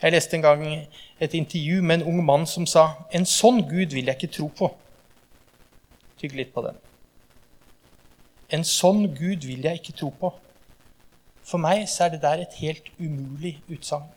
Jeg 0.00 0.12
leste 0.12 0.36
en 0.36 0.44
gang 0.44 0.64
et 1.20 1.36
intervju 1.36 1.82
med 1.82 2.00
en 2.00 2.08
ung 2.14 2.24
mann 2.24 2.48
som 2.48 2.66
sa 2.68 2.88
en 3.12 3.28
sånn 3.28 3.62
Gud 3.68 3.92
vil 3.96 4.08
jeg 4.08 4.16
ikke 4.16 4.32
tro 4.32 4.48
på. 4.48 4.70
Tygg 6.20 6.36
litt 6.36 6.52
på 6.56 6.64
den. 6.64 6.80
En 8.56 8.64
sånn 8.64 9.06
Gud 9.16 9.44
vil 9.44 9.64
jeg 9.68 9.80
ikke 9.80 9.96
tro 10.00 10.10
på. 10.16 10.32
For 11.46 11.62
meg 11.62 11.84
så 11.88 12.06
er 12.06 12.16
det 12.16 12.22
der 12.24 12.42
et 12.42 12.58
helt 12.58 12.88
umulig 12.98 13.60
utsagn. 13.70 14.08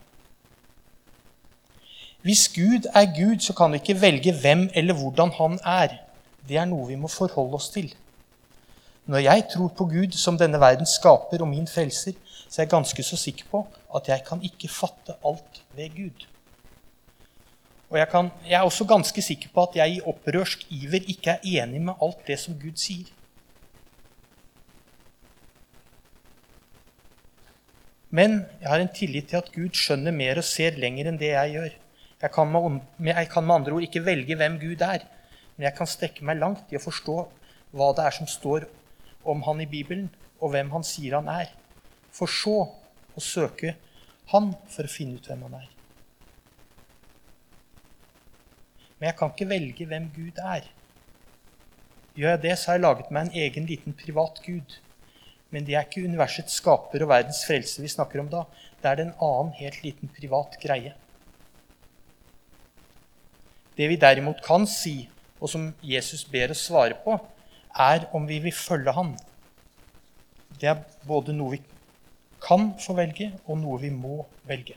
Hvis 2.25 2.50
Gud 2.51 2.89
er 2.91 3.05
Gud, 3.15 3.39
så 3.39 3.53
kan 3.55 3.71
vi 3.71 3.79
ikke 3.79 4.01
velge 4.01 4.33
hvem 4.41 4.69
eller 4.74 4.93
hvordan 4.98 5.31
han 5.38 5.59
er. 5.63 6.00
Det 6.50 6.57
er 6.57 6.65
noe 6.67 6.88
vi 6.89 6.98
må 7.00 7.07
forholde 7.07 7.55
oss 7.55 7.69
til. 7.71 7.93
Når 9.05 9.24
jeg 9.24 9.45
tror 9.53 9.69
på 9.77 9.86
Gud 9.89 10.17
som 10.17 10.38
denne 10.38 10.59
verden 10.59 10.89
skaper 10.89 11.41
og 11.41 11.48
min 11.48 11.67
frelser, 11.67 12.17
så 12.50 12.62
er 12.62 12.65
jeg 12.65 12.74
ganske 12.74 13.03
så 13.03 13.17
sikker 13.17 13.45
på 13.51 13.63
at 13.95 14.09
jeg 14.09 14.25
kan 14.27 14.41
ikke 14.43 14.69
fatte 14.69 15.15
alt 15.25 15.62
ved 15.77 15.95
Gud. 15.95 16.25
Og 17.89 17.98
jeg, 17.98 18.09
kan, 18.09 18.29
jeg 18.45 18.57
er 18.59 18.67
også 18.67 18.86
ganske 18.86 19.21
sikker 19.21 19.50
på 19.53 19.63
at 19.63 19.75
jeg 19.79 19.95
i 19.95 20.01
opprørsk 20.05 20.65
iver 20.69 21.07
ikke 21.07 21.38
er 21.38 21.63
enig 21.63 21.81
med 21.81 21.93
alt 22.01 22.27
det 22.27 22.38
som 22.39 22.57
Gud 22.59 22.77
sier. 22.77 23.07
Men 28.10 28.39
jeg 28.58 28.70
har 28.72 28.82
en 28.82 28.92
tillit 28.94 29.30
til 29.30 29.38
at 29.38 29.51
Gud 29.54 29.75
skjønner 29.78 30.16
mer 30.16 30.42
og 30.42 30.48
ser 30.48 30.78
lenger 30.82 31.12
enn 31.12 31.20
det 31.22 31.30
jeg 31.30 31.54
gjør. 31.56 31.74
Jeg 32.20 32.32
kan, 32.36 32.50
med, 32.51 32.82
jeg 33.06 33.30
kan 33.32 33.46
med 33.46 33.56
andre 33.56 33.75
ord 33.78 33.86
ikke 33.86 34.04
velge 34.04 34.36
hvem 34.36 34.58
Gud 34.60 34.82
er, 34.84 35.06
men 35.56 35.68
jeg 35.70 35.75
kan 35.78 35.88
strekke 35.88 36.25
meg 36.25 36.42
langt 36.42 36.74
i 36.74 36.80
å 36.80 36.84
forstå 36.84 37.18
hva 37.78 37.92
det 37.96 38.08
er 38.10 38.16
som 38.18 38.28
står 38.28 38.66
om 39.30 39.44
han 39.46 39.62
i 39.62 39.70
Bibelen, 39.70 40.10
og 40.39 40.54
hvem 40.56 40.72
han 40.74 40.86
sier 40.88 41.20
han 41.20 41.30
er. 41.32 41.51
For 42.12 42.32
så 42.32 42.58
å 43.16 43.24
søke 43.24 43.75
han 44.34 44.51
for 44.72 44.88
å 44.88 44.92
finne 44.92 45.20
ut 45.20 45.30
hvem 45.30 45.46
han 45.48 45.60
er. 45.62 45.70
Men 48.98 49.12
jeg 49.12 49.18
kan 49.20 49.32
ikke 49.32 49.50
velge 49.54 49.88
hvem 49.88 50.10
Gud 50.16 50.39
er. 50.44 50.66
Gjør 52.20 52.34
jeg 52.36 52.44
det, 52.44 52.56
så 52.58 52.72
har 52.72 52.80
jeg 52.80 52.88
laget 52.88 53.12
meg 53.16 53.28
en 53.28 53.42
egen 53.46 53.68
liten 53.70 53.96
privat 53.96 54.42
Gud. 54.44 54.80
Men 55.50 55.65
det 55.65 55.75
er 55.75 55.86
ikke 55.88 56.06
universets 56.06 56.60
skaper 56.62 57.03
og 57.03 57.10
verdens 57.10 57.41
frelse 57.48 57.82
vi 57.82 57.89
snakker 57.89 58.22
om 58.22 58.29
da. 58.29 58.44
Det 58.82 58.89
er 58.91 59.03
en 59.03 59.15
annen, 59.15 59.53
helt 59.58 59.79
liten 59.84 60.12
privat 60.13 60.58
greie. 60.62 60.94
Det 63.79 63.88
vi 63.89 63.98
derimot 64.00 64.44
kan 64.46 64.68
si, 64.68 65.08
og 65.39 65.50
som 65.50 65.70
Jesus 65.82 66.25
ber 66.27 66.51
oss 66.53 66.65
svare 66.68 66.98
på, 67.03 67.15
er 67.79 68.06
om 68.13 68.27
vi 68.27 68.41
vil 68.44 68.56
følge 68.56 68.94
ham. 68.94 69.13
Det 70.60 70.70
er 70.70 70.84
både 71.08 71.34
noe 71.34 71.56
vi 71.56 71.62
kan 72.44 72.74
få 72.82 72.96
velge, 72.98 73.32
og 73.48 73.58
noe 73.62 73.79
vi 73.82 73.91
må 73.94 74.22
velge. 74.48 74.75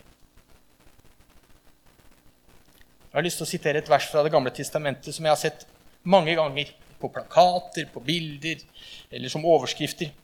Jeg 3.12 3.18
har 3.18 3.26
lyst 3.26 3.42
til 3.42 3.44
å 3.44 3.50
sitere 3.50 3.82
et 3.82 3.90
vers 3.90 4.06
fra 4.08 4.22
Det 4.24 4.32
gamle 4.32 4.50
testamentet 4.56 5.12
som 5.12 5.26
jeg 5.26 5.34
har 5.34 5.40
sett 5.40 5.66
mange 6.08 6.32
ganger 6.38 6.70
på 7.00 7.10
plakater, 7.12 7.90
på 7.92 8.00
bilder 8.00 8.62
eller 9.10 9.28
som 9.28 9.44
overskrifter. 9.44 10.14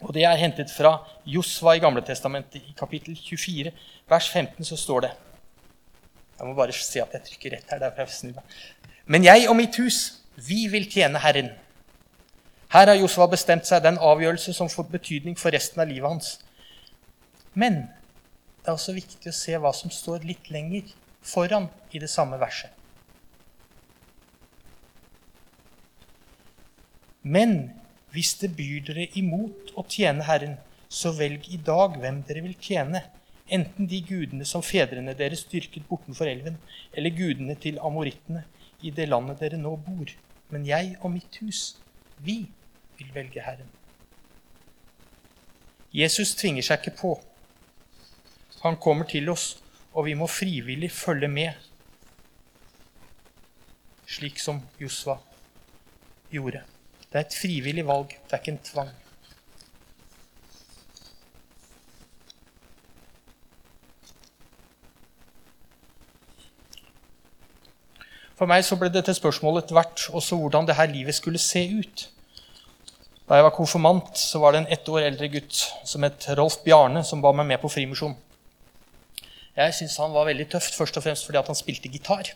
Og 0.00 0.14
Det 0.14 0.24
er 0.24 0.36
hentet 0.36 0.70
fra 0.70 0.98
Josva 1.26 1.76
i 1.76 1.82
Gamle 1.82 2.02
Testamentet. 2.02 2.62
I 2.62 2.74
kapittel 2.76 3.16
24, 3.16 3.72
vers 4.08 4.30
15, 4.30 4.64
så 4.64 4.76
står 4.76 5.00
det 5.00 5.10
Jeg 6.38 6.46
må 6.46 6.54
bare 6.54 6.72
se 6.72 7.00
at 7.00 7.12
jeg 7.12 7.22
trykker 7.28 7.56
rett 7.56 7.70
her. 7.70 7.78
derfor. 7.78 8.42
Men 9.06 9.24
jeg 9.24 9.48
og 9.48 9.56
mitt 9.56 9.76
hus, 9.76 10.20
vi 10.36 10.66
vil 10.66 10.90
tjene 10.90 11.18
Herren. 11.18 11.50
Her 12.72 12.86
har 12.86 12.98
Josva 12.98 13.26
bestemt 13.30 13.66
seg 13.66 13.84
den 13.84 13.98
avgjørelse 14.02 14.52
som 14.52 14.68
får 14.68 14.88
betydning 14.90 15.38
for 15.38 15.54
resten 15.54 15.80
av 15.80 15.88
livet 15.88 16.08
hans. 16.10 16.40
Men 17.54 17.86
det 18.64 18.72
er 18.72 18.74
også 18.74 18.96
viktig 18.96 19.30
å 19.30 19.36
se 19.36 19.54
hva 19.60 19.70
som 19.76 19.92
står 19.94 20.24
litt 20.26 20.50
lenger 20.50 20.90
foran 21.22 21.68
i 21.92 22.00
det 22.02 22.10
samme 22.10 22.38
verset. 22.40 22.72
Men 27.22 27.70
hvis 28.14 28.36
det 28.38 28.52
byr 28.54 28.84
dere 28.86 29.08
imot 29.18 29.72
å 29.74 29.82
tjene 29.90 30.24
Herren, 30.28 30.56
så 30.88 31.10
velg 31.16 31.48
i 31.50 31.58
dag 31.58 31.96
hvem 31.98 32.22
dere 32.28 32.44
vil 32.44 32.54
tjene, 32.62 33.02
enten 33.50 33.88
de 33.90 33.98
gudene 34.06 34.46
som 34.46 34.62
fedrene 34.62 35.16
deres 35.18 35.42
dyrket 35.50 35.88
bortenfor 35.88 36.30
elven, 36.30 36.60
eller 36.94 37.16
gudene 37.16 37.56
til 37.60 37.80
amorittene 37.82 38.44
i 38.86 38.92
det 38.94 39.08
landet 39.10 39.42
dere 39.42 39.58
nå 39.58 39.74
bor. 39.82 40.12
Men 40.54 40.66
jeg 40.68 40.94
og 41.00 41.10
mitt 41.16 41.40
hus, 41.42 41.74
vi 42.22 42.44
vil 42.98 43.10
velge 43.14 43.42
Herren. 43.42 43.70
Jesus 45.94 46.34
tvinger 46.38 46.62
seg 46.66 46.82
ikke 46.82 46.98
på. 47.00 47.12
Han 48.62 48.78
kommer 48.78 49.08
til 49.10 49.28
oss, 49.30 49.56
og 49.94 50.06
vi 50.06 50.14
må 50.18 50.26
frivillig 50.30 50.90
følge 50.94 51.28
med, 51.30 51.58
slik 54.06 54.38
som 54.42 54.62
Josva 54.78 55.18
gjorde. 56.30 56.62
Det 57.14 57.20
er 57.20 57.26
et 57.28 57.34
frivillig 57.38 57.84
valg, 57.86 58.08
det 58.10 58.34
er 58.34 58.40
ikke 58.42 58.50
en 58.50 58.64
tvang. 58.66 58.88
For 68.34 68.50
meg 68.50 68.64
så 68.66 68.74
ble 68.74 68.90
dette 68.90 69.14
spørsmålet 69.14 69.62
etter 69.62 69.78
hvert 69.78 70.08
også 70.10 70.40
hvordan 70.40 70.66
det 70.66 70.74
her 70.74 70.90
livet 70.90 71.14
skulle 71.14 71.38
se 71.38 71.62
ut. 71.70 72.08
Da 73.28 73.38
jeg 73.38 73.46
var 73.46 73.54
konfirmant, 73.54 74.18
så 74.18 74.42
var 74.42 74.52
det 74.52 74.64
en 74.64 74.72
ett 74.74 74.90
år 74.90 75.06
eldre 75.06 75.30
gutt 75.36 75.60
som 75.86 76.02
het 76.02 76.26
Rolf 76.34 76.64
Bjarne, 76.66 77.06
som 77.06 77.22
ba 77.22 77.30
meg 77.30 77.46
med 77.46 77.62
på 77.62 77.70
Frimisjon. 77.70 78.18
Jeg 79.54 79.78
syntes 79.78 80.00
han 80.02 80.18
var 80.18 80.26
veldig 80.26 80.50
tøft, 80.50 80.74
først 80.74 80.98
og 80.98 81.06
fremst 81.06 81.30
fordi 81.30 81.46
han 81.46 81.62
spilte 81.62 81.94
gitar. 81.94 82.34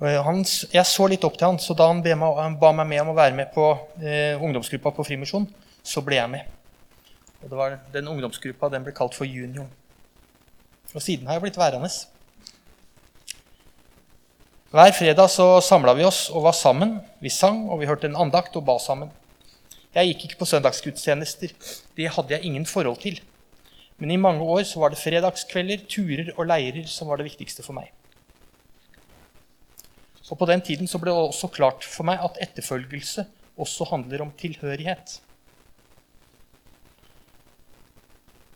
Han, 0.00 0.38
jeg 0.72 0.88
så 0.88 1.06
litt 1.12 1.24
opp 1.28 1.34
til 1.36 1.44
han, 1.44 1.58
så 1.60 1.74
da 1.76 1.90
han 1.90 2.00
meg, 2.00 2.54
ba 2.60 2.70
meg 2.72 2.86
med 2.88 3.02
om 3.02 3.10
å 3.12 3.16
være 3.18 3.36
med 3.36 3.50
på 3.52 3.66
eh, 4.00 4.32
ungdomsgruppa 4.40 4.94
på 4.96 5.04
Frimisjon, 5.04 5.44
så 5.84 6.00
ble 6.04 6.16
jeg 6.16 6.30
med. 6.32 6.56
Og 7.42 7.50
det 7.50 7.58
var 7.58 7.76
Den 7.92 8.08
ungdomsgruppa 8.08 8.70
den 8.72 8.86
ble 8.86 8.94
kalt 8.96 9.16
for 9.16 9.28
Junior. 9.28 9.68
Og 10.94 11.04
siden 11.04 11.28
har 11.28 11.36
jeg 11.36 11.44
blitt 11.44 11.60
værende. 11.60 11.90
Hver 14.72 14.92
fredag 14.96 15.28
så 15.34 15.60
samla 15.66 15.92
vi 15.98 16.08
oss 16.08 16.28
og 16.30 16.48
var 16.48 16.56
sammen. 16.56 16.96
Vi 17.20 17.28
sang, 17.28 17.66
og 17.68 17.82
vi 17.82 17.88
hørte 17.90 18.08
en 18.08 18.18
andakt 18.24 18.56
og 18.56 18.64
ba 18.64 18.78
sammen. 18.80 19.12
Jeg 19.92 20.12
gikk 20.14 20.28
ikke 20.30 20.42
på 20.42 20.48
søndagsgudstjenester. 20.48 21.52
Det 21.98 22.12
hadde 22.16 22.36
jeg 22.36 22.46
ingen 22.48 22.64
forhold 22.64 23.00
til. 23.04 23.20
Men 24.00 24.14
i 24.14 24.20
mange 24.20 24.46
år 24.46 24.62
så 24.64 24.80
var 24.80 24.94
det 24.94 25.02
fredagskvelder, 25.02 25.84
turer 25.90 26.30
og 26.36 26.46
leirer 26.48 26.86
som 26.88 27.10
var 27.10 27.20
det 27.20 27.28
viktigste 27.28 27.66
for 27.66 27.76
meg. 27.76 27.90
Og 30.30 30.38
På 30.38 30.46
den 30.46 30.62
tiden 30.62 30.86
så 30.86 30.98
ble 31.02 31.10
det 31.10 31.18
også 31.18 31.50
klart 31.50 31.84
for 31.84 32.06
meg 32.06 32.22
at 32.22 32.38
etterfølgelse 32.40 33.26
også 33.60 33.88
handler 33.90 34.22
om 34.22 34.30
tilhørighet. 34.38 35.18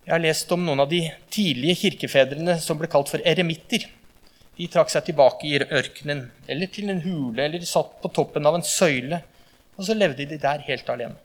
Jeg 0.04 0.12
har 0.12 0.20
lest 0.22 0.50
om 0.52 0.62
noen 0.62 0.84
av 0.84 0.90
de 0.90 1.00
tidlige 1.32 1.80
kirkefedrene 1.86 2.58
som 2.60 2.78
ble 2.78 2.90
kalt 2.92 3.10
for 3.10 3.24
eremitter. 3.26 3.86
De 4.54 4.66
trakk 4.70 4.92
seg 4.92 5.08
tilbake 5.08 5.48
i 5.48 5.58
ørkenen 5.58 6.26
eller 6.46 6.70
til 6.70 6.92
en 6.92 7.00
hule 7.02 7.46
eller 7.48 7.64
satt 7.66 7.96
på 8.02 8.10
toppen 8.14 8.46
av 8.46 8.58
en 8.58 8.66
søyle. 8.66 9.22
Og 9.74 9.88
så 9.88 9.96
levde 9.96 10.28
de 10.30 10.38
der 10.38 10.62
helt 10.68 10.90
alene. 10.92 11.18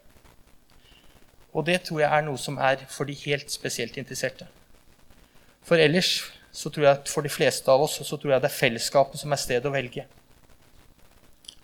Og 1.53 1.65
det 1.65 1.82
tror 1.86 2.01
jeg 2.01 2.10
er 2.10 2.25
noe 2.25 2.39
som 2.41 2.58
er 2.62 2.82
for 2.89 3.10
de 3.10 3.18
helt 3.25 3.51
spesielt 3.53 3.98
interesserte. 4.01 4.48
For 5.65 5.82
ellers 5.82 6.24
så 6.56 6.72
tror 6.74 6.88
jeg 6.88 6.98
at 7.01 7.12
for 7.12 7.25
de 7.25 7.29
fleste 7.29 7.70
av 7.70 7.84
oss 7.84 8.00
så 8.01 8.18
tror 8.18 8.34
jeg 8.34 8.41
det 8.41 8.50
er 8.50 8.58
fellesskapet 8.62 9.22
som 9.22 9.34
er 9.34 9.41
stedet 9.41 9.70
å 9.70 9.74
velge. 9.74 10.06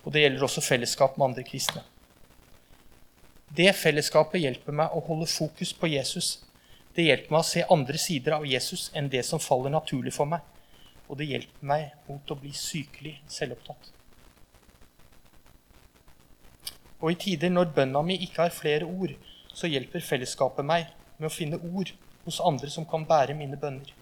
Og 0.06 0.14
det 0.14 0.22
gjelder 0.22 0.46
også 0.46 0.62
fellesskap 0.62 1.18
med 1.18 1.32
andre 1.32 1.44
kristne. 1.46 1.82
Det 3.56 3.72
fellesskapet 3.74 4.40
hjelper 4.42 4.74
meg 4.74 4.94
å 4.94 5.02
holde 5.06 5.26
fokus 5.30 5.72
på 5.74 5.90
Jesus. 5.90 6.36
Det 6.94 7.08
hjelper 7.08 7.34
meg 7.34 7.42
å 7.42 7.48
se 7.48 7.64
andre 7.70 7.98
sider 7.98 8.38
av 8.38 8.46
Jesus 8.46 8.88
enn 8.94 9.10
det 9.10 9.24
som 9.26 9.42
faller 9.42 9.74
naturlig 9.74 10.14
for 10.14 10.30
meg 10.30 10.44
og 11.08 11.18
det 11.20 11.28
hjelper 11.30 11.66
meg 11.66 11.92
mot 12.08 12.30
å 12.30 12.38
bli 12.38 12.52
sykelig 12.56 13.14
selvopptatt. 13.30 13.92
Og 16.96 17.12
i 17.12 17.18
tider 17.20 17.52
når 17.52 17.70
bønna 17.76 18.02
mi 18.02 18.16
ikke 18.24 18.46
har 18.46 18.54
flere 18.54 18.88
ord, 18.88 19.12
så 19.52 19.70
hjelper 19.70 20.04
fellesskapet 20.04 20.66
meg 20.66 20.88
med 21.18 21.28
å 21.28 21.32
finne 21.32 21.60
ord 21.60 21.92
hos 22.24 22.40
andre 22.42 22.70
som 22.72 22.88
kan 22.88 23.06
bære 23.08 23.36
mine 23.38 23.58
bønner. 23.60 23.92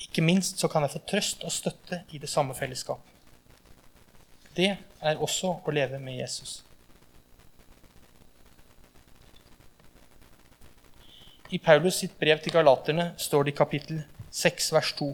Ikke 0.00 0.22
minst 0.22 0.60
så 0.60 0.68
kan 0.70 0.84
jeg 0.84 0.94
få 0.94 1.02
trøst 1.08 1.44
og 1.44 1.52
støtte 1.52 2.04
i 2.12 2.20
det 2.22 2.30
samme 2.30 2.54
fellesskapet. 2.56 3.13
Det 4.56 4.70
er 5.02 5.20
også 5.20 5.56
å 5.64 5.74
leve 5.74 5.98
med 5.98 6.20
Jesus. 6.20 6.62
I 11.50 11.58
Paulus 11.58 12.00
sitt 12.00 12.14
brev 12.18 12.40
til 12.42 12.54
galaterne 12.54 13.12
står 13.20 13.46
det 13.46 13.54
i 13.54 13.58
kapittel 13.58 14.00
6, 14.34 14.72
vers 14.74 14.92
2.: 14.98 15.10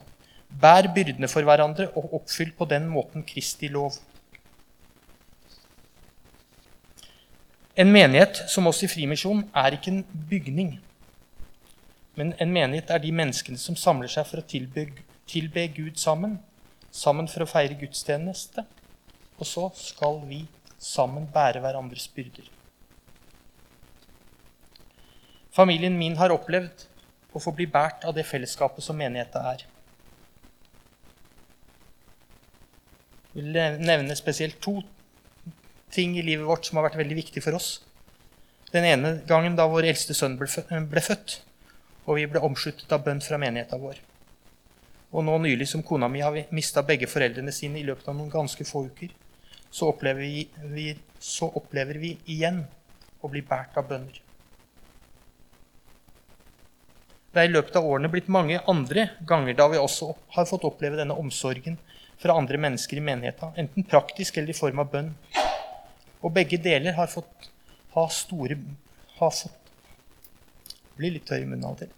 Bær 0.61 0.89
byrdene 0.95 1.29
for 1.29 1.45
hverandre 1.45 1.89
og 1.97 2.15
oppfyll 2.21 2.53
på 2.57 2.69
den 2.71 2.89
måten 2.89 3.25
Kristi 3.27 3.69
lov. 3.69 3.99
En 7.77 7.93
menighet 7.93 8.43
som 8.51 8.67
oss 8.67 8.83
i 8.85 8.89
Frimisjon 8.91 9.45
er 9.57 9.77
ikke 9.77 9.93
en 9.95 10.05
bygning. 10.31 10.75
Men 12.19 12.35
en 12.43 12.53
menighet 12.53 12.91
er 12.91 13.01
de 13.01 13.13
menneskene 13.13 13.59
som 13.59 13.77
samler 13.79 14.11
seg 14.11 14.27
for 14.29 14.43
å 14.43 14.47
tilbe, 14.47 14.89
tilbe 15.31 15.67
Gud 15.77 15.97
sammen. 15.97 16.39
Sammen 16.91 17.29
for 17.31 17.45
å 17.45 17.49
feire 17.49 17.79
gudstjeneste. 17.79 18.67
Og 19.41 19.49
så 19.49 19.67
skal 19.77 20.21
vi 20.29 20.45
sammen 20.81 21.27
bære 21.33 21.63
hverandres 21.65 22.09
byrder. 22.13 22.47
Familien 25.53 25.97
min 25.99 26.17
har 26.21 26.33
opplevd 26.33 26.87
å 27.35 27.43
få 27.43 27.53
bli 27.57 27.67
båret 27.71 28.05
av 28.07 28.15
det 28.15 28.27
fellesskapet 28.29 28.85
som 28.85 28.99
menigheten 28.99 29.47
er. 29.53 29.65
Jeg 33.31 33.45
vil 33.45 33.85
nevne 33.87 34.17
spesielt 34.19 34.59
to 34.63 34.81
ting 35.95 36.17
i 36.19 36.25
livet 36.27 36.47
vårt 36.47 36.67
som 36.67 36.79
har 36.79 36.89
vært 36.89 36.99
veldig 37.01 37.19
viktig 37.19 37.43
for 37.45 37.59
oss. 37.59 37.79
Den 38.71 38.87
ene 38.87 39.17
gangen 39.27 39.57
da 39.59 39.67
vår 39.71 39.89
eldste 39.91 40.15
sønn 40.15 40.37
ble 40.39 41.03
født, 41.03 41.41
og 42.07 42.19
vi 42.19 42.27
ble 42.31 42.43
omsluttet 42.47 42.91
av 42.95 43.03
bønn 43.07 43.23
fra 43.23 43.39
menigheten 43.43 43.83
vår. 43.83 43.99
Og 45.11 45.27
nå 45.27 45.37
nylig 45.43 45.67
som 45.71 45.83
kona 45.83 46.07
mi 46.11 46.23
har 46.23 46.37
mista 46.55 46.83
begge 46.87 47.09
foreldrene 47.11 47.55
sine 47.55 47.81
i 47.81 47.87
løpet 47.87 48.07
av 48.11 48.15
noen 48.19 48.31
ganske 48.31 48.67
få 48.67 48.85
uker, 48.87 49.11
så 49.71 49.89
opplever 49.93 50.21
vi, 50.21 50.49
vi, 50.75 50.87
så 51.19 51.49
opplever 51.61 51.99
vi 52.03 52.17
igjen 52.25 52.65
å 53.21 53.31
bli 53.31 53.43
båret 53.47 53.77
av 53.79 53.87
bønner. 53.89 54.19
Det 57.31 57.39
er 57.45 57.47
i 57.47 57.53
løpet 57.53 57.77
av 57.79 57.87
årene 57.87 58.11
blitt 58.11 58.31
mange 58.33 58.59
andre 58.69 59.11
ganger 59.27 59.55
da 59.55 59.69
vi 59.71 59.79
også 59.79 60.11
har 60.35 60.49
fått 60.51 60.67
oppleve 60.67 60.99
denne 60.99 61.15
omsorgen 61.15 61.79
fra 62.21 62.35
andre 62.37 62.59
mennesker 62.59 62.99
i 62.99 63.05
menigheten, 63.05 63.55
enten 63.57 63.87
praktisk 63.87 64.37
eller 64.37 64.51
i 64.51 64.59
form 64.59 64.83
av 64.83 64.91
bønn. 64.91 65.13
Og 66.21 66.35
begge 66.35 66.59
deler 66.61 66.99
har 66.99 67.09
fått 67.09 67.49
ha 67.95 68.09
store 68.13 68.59
har 69.19 69.31
fått, 69.31 69.57
Blir 70.97 71.15
litt 71.15 71.25
tørr 71.25 71.41
i 71.41 71.49
munnen 71.49 71.65
av 71.65 71.79
og 71.79 71.81
til. 71.81 71.93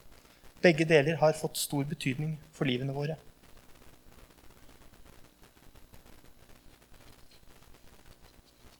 Begge 0.62 0.84
deler 0.86 1.16
har 1.18 1.32
fått 1.34 1.58
stor 1.58 1.82
betydning 1.90 2.36
for 2.54 2.70
livene 2.70 2.94
våre. 2.94 3.16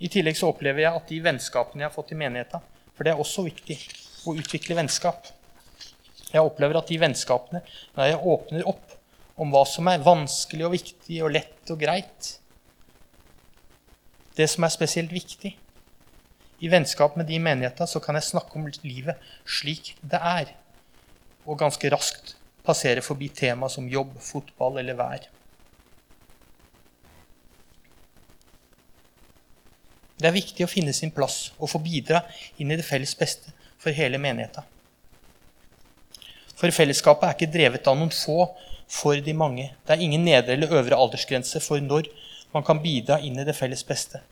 I 0.03 0.11
tillegg 0.11 0.39
så 0.39 0.51
opplever 0.51 0.83
jeg 0.83 0.99
at 0.99 1.11
de 1.13 1.21
vennskapene 1.23 1.85
jeg 1.85 1.89
har 1.89 1.95
fått 1.95 2.11
i 2.15 2.19
menigheta 2.19 2.59
For 2.97 3.07
det 3.07 3.13
er 3.13 3.23
også 3.23 3.45
viktig 3.47 3.77
å 4.27 4.35
utvikle 4.39 4.77
vennskap. 4.79 5.29
Jeg 6.33 6.43
opplever 6.43 6.79
at 6.79 6.91
de 6.91 6.99
vennskapene, 7.01 7.61
når 7.97 8.11
jeg 8.11 8.21
åpner 8.35 8.69
opp 8.71 8.95
om 9.43 9.51
hva 9.53 9.63
som 9.69 9.89
er 9.91 10.05
vanskelig 10.05 10.67
og 10.67 10.75
viktig 10.77 11.19
og 11.25 11.33
lett 11.35 11.73
og 11.73 11.81
greit. 11.81 12.29
Det 14.37 14.47
som 14.49 14.65
er 14.65 14.73
spesielt 14.75 15.13
viktig. 15.13 15.55
I 16.63 16.71
vennskap 16.71 17.17
med 17.19 17.27
de 17.27 17.41
menighetene 17.43 17.91
så 17.91 18.01
kan 18.03 18.17
jeg 18.19 18.29
snakke 18.29 18.59
om 18.59 18.69
livet 18.87 19.19
slik 19.43 19.97
det 20.01 20.21
er, 20.21 20.53
og 21.43 21.59
ganske 21.59 21.91
raskt 21.91 22.37
passere 22.63 23.03
forbi 23.03 23.33
tema 23.35 23.69
som 23.73 23.89
jobb, 23.91 24.15
fotball 24.23 24.79
eller 24.83 24.99
vær. 24.99 25.27
Det 30.23 30.31
er 30.31 30.37
viktig 30.37 30.63
å 30.63 30.71
finne 30.71 30.93
sin 30.95 31.11
plass 31.11 31.49
og 31.59 31.71
få 31.73 31.81
bidra 31.83 32.21
inn 32.63 32.71
i 32.71 32.79
det 32.79 32.87
felles 32.87 33.15
beste 33.19 33.51
for 33.83 33.91
hele 33.97 34.21
menigheten. 34.23 34.63
For 36.55 36.71
fellesskapet 36.71 37.27
er 37.27 37.35
ikke 37.35 37.55
drevet 37.57 37.89
av 37.91 37.97
noen 37.99 38.13
få 38.15 38.45
for 38.87 39.19
de 39.19 39.35
mange. 39.35 39.73
Det 39.83 39.97
er 39.97 40.05
ingen 40.05 40.23
nedre 40.23 40.55
eller 40.55 40.77
øvre 40.79 40.95
aldersgrense 40.95 41.59
for 41.65 41.83
når 41.83 42.07
man 42.55 42.63
kan 42.63 42.79
bidra 42.85 43.19
inn 43.19 43.41
i 43.41 43.49
det 43.49 43.57
felles 43.59 43.83
beste. 43.89 44.23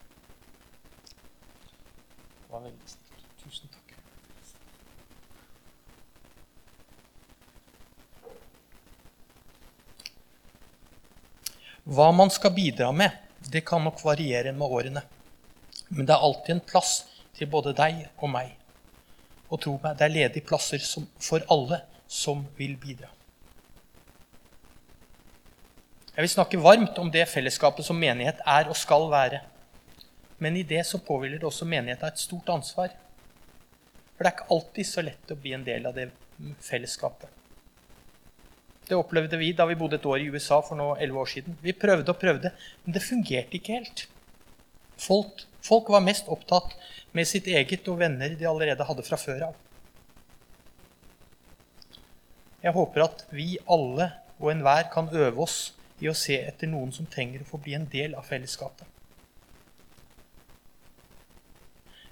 Hva 11.91 12.13
man 12.15 12.31
skal 12.31 12.53
bidra 12.55 12.93
med, 12.95 13.11
det 13.51 13.65
kan 13.67 13.83
nok 13.83 14.05
variere 14.05 14.53
med 14.55 14.71
årene. 14.79 15.03
Men 15.91 16.07
det 16.07 16.15
er 16.15 16.27
alltid 16.27 16.57
en 16.57 16.67
plass 16.73 16.93
til 17.37 17.51
både 17.51 17.75
deg 17.77 18.05
og 18.19 18.31
meg. 18.33 18.55
Og 19.51 19.59
tro 19.63 19.77
meg, 19.83 19.97
det 19.99 20.07
er 20.07 20.15
ledige 20.15 20.47
plasser 20.47 20.83
for 21.23 21.43
alle 21.51 21.81
som 22.11 22.45
vil 22.59 22.77
bidra. 22.79 23.11
Jeg 26.15 26.27
vil 26.27 26.33
snakke 26.33 26.61
varmt 26.63 26.99
om 27.01 27.11
det 27.11 27.29
fellesskapet 27.31 27.87
som 27.87 27.99
menighet 27.99 28.43
er 28.47 28.69
og 28.71 28.77
skal 28.79 29.07
være. 29.11 29.41
Men 30.43 30.57
i 30.57 30.65
det 30.67 30.83
så 30.87 30.99
påhviler 31.03 31.39
det 31.39 31.49
også 31.49 31.69
menigheta 31.69 32.11
et 32.11 32.21
stort 32.21 32.49
ansvar. 32.53 32.95
For 34.15 34.25
det 34.25 34.31
er 34.31 34.37
ikke 34.37 34.55
alltid 34.57 34.89
så 34.89 35.05
lett 35.07 35.33
å 35.33 35.39
bli 35.39 35.55
en 35.57 35.67
del 35.67 35.87
av 35.89 35.97
det 35.97 36.11
fellesskapet. 36.65 37.29
Det 38.91 38.99
opplevde 38.99 39.39
vi 39.39 39.53
da 39.55 39.67
vi 39.71 39.79
bodde 39.79 40.01
et 40.01 40.07
år 40.09 40.23
i 40.23 40.31
USA 40.35 40.59
for 40.67 40.79
nå 40.79 40.89
11 40.97 41.21
år 41.23 41.29
siden. 41.31 41.59
Vi 41.63 41.77
prøvde 41.79 42.11
og 42.11 42.19
prøvde, 42.19 42.51
men 42.85 42.97
det 42.97 43.05
fungerte 43.07 43.57
ikke 43.57 43.79
helt. 43.79 44.07
Folk, 45.01 45.47
folk 45.65 45.89
var 45.89 46.05
mest 46.05 46.29
opptatt 46.29 46.77
med 47.17 47.29
sitt 47.29 47.49
eget 47.49 47.89
og 47.89 48.01
venner 48.03 48.37
de 48.37 48.49
allerede 48.49 48.85
hadde 48.87 49.05
fra 49.07 49.19
før 49.21 49.49
av. 49.49 49.59
Jeg 52.61 52.77
håper 52.77 53.07
at 53.07 53.25
vi 53.33 53.55
alle 53.65 54.11
og 54.41 54.51
enhver 54.53 54.91
kan 54.93 55.09
øve 55.09 55.47
oss 55.47 55.59
i 56.01 56.09
å 56.11 56.17
se 56.17 56.37
etter 56.37 56.69
noen 56.69 56.93
som 56.93 57.09
trenger 57.09 57.43
å 57.43 57.49
få 57.49 57.61
bli 57.65 57.77
en 57.77 57.89
del 57.93 58.17
av 58.17 58.29
fellesskapet. 58.29 58.85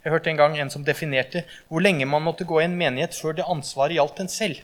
Jeg 0.04 0.14
hørte 0.14 0.30
en 0.30 0.40
gang 0.40 0.56
en 0.56 0.70
som 0.72 0.84
definerte 0.86 1.42
hvor 1.68 1.84
lenge 1.84 2.06
man 2.08 2.24
måtte 2.24 2.46
gå 2.48 2.60
i 2.62 2.66
en 2.68 2.76
menighet 2.80 3.16
før 3.16 3.36
det 3.36 3.48
ansvaret 3.48 3.98
gjaldt 3.98 4.22
en 4.24 4.32
selv. 4.32 4.62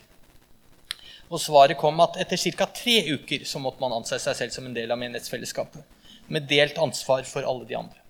Og 1.28 1.40
svaret 1.42 1.76
kom 1.80 2.00
at 2.04 2.16
etter 2.22 2.40
ca. 2.56 2.68
tre 2.72 3.00
uker 3.10 3.44
så 3.48 3.60
måtte 3.60 3.82
man 3.82 3.96
anse 3.96 4.20
seg 4.22 4.38
selv 4.38 4.54
som 4.54 4.68
en 4.68 4.76
del 4.76 4.92
av 4.92 5.00
menighetsfellesskapet, 5.00 5.82
med 6.28 6.48
delt 6.48 6.78
ansvar 6.80 7.26
for 7.28 7.44
alle 7.44 7.68
de 7.68 7.76
andre. 7.76 8.03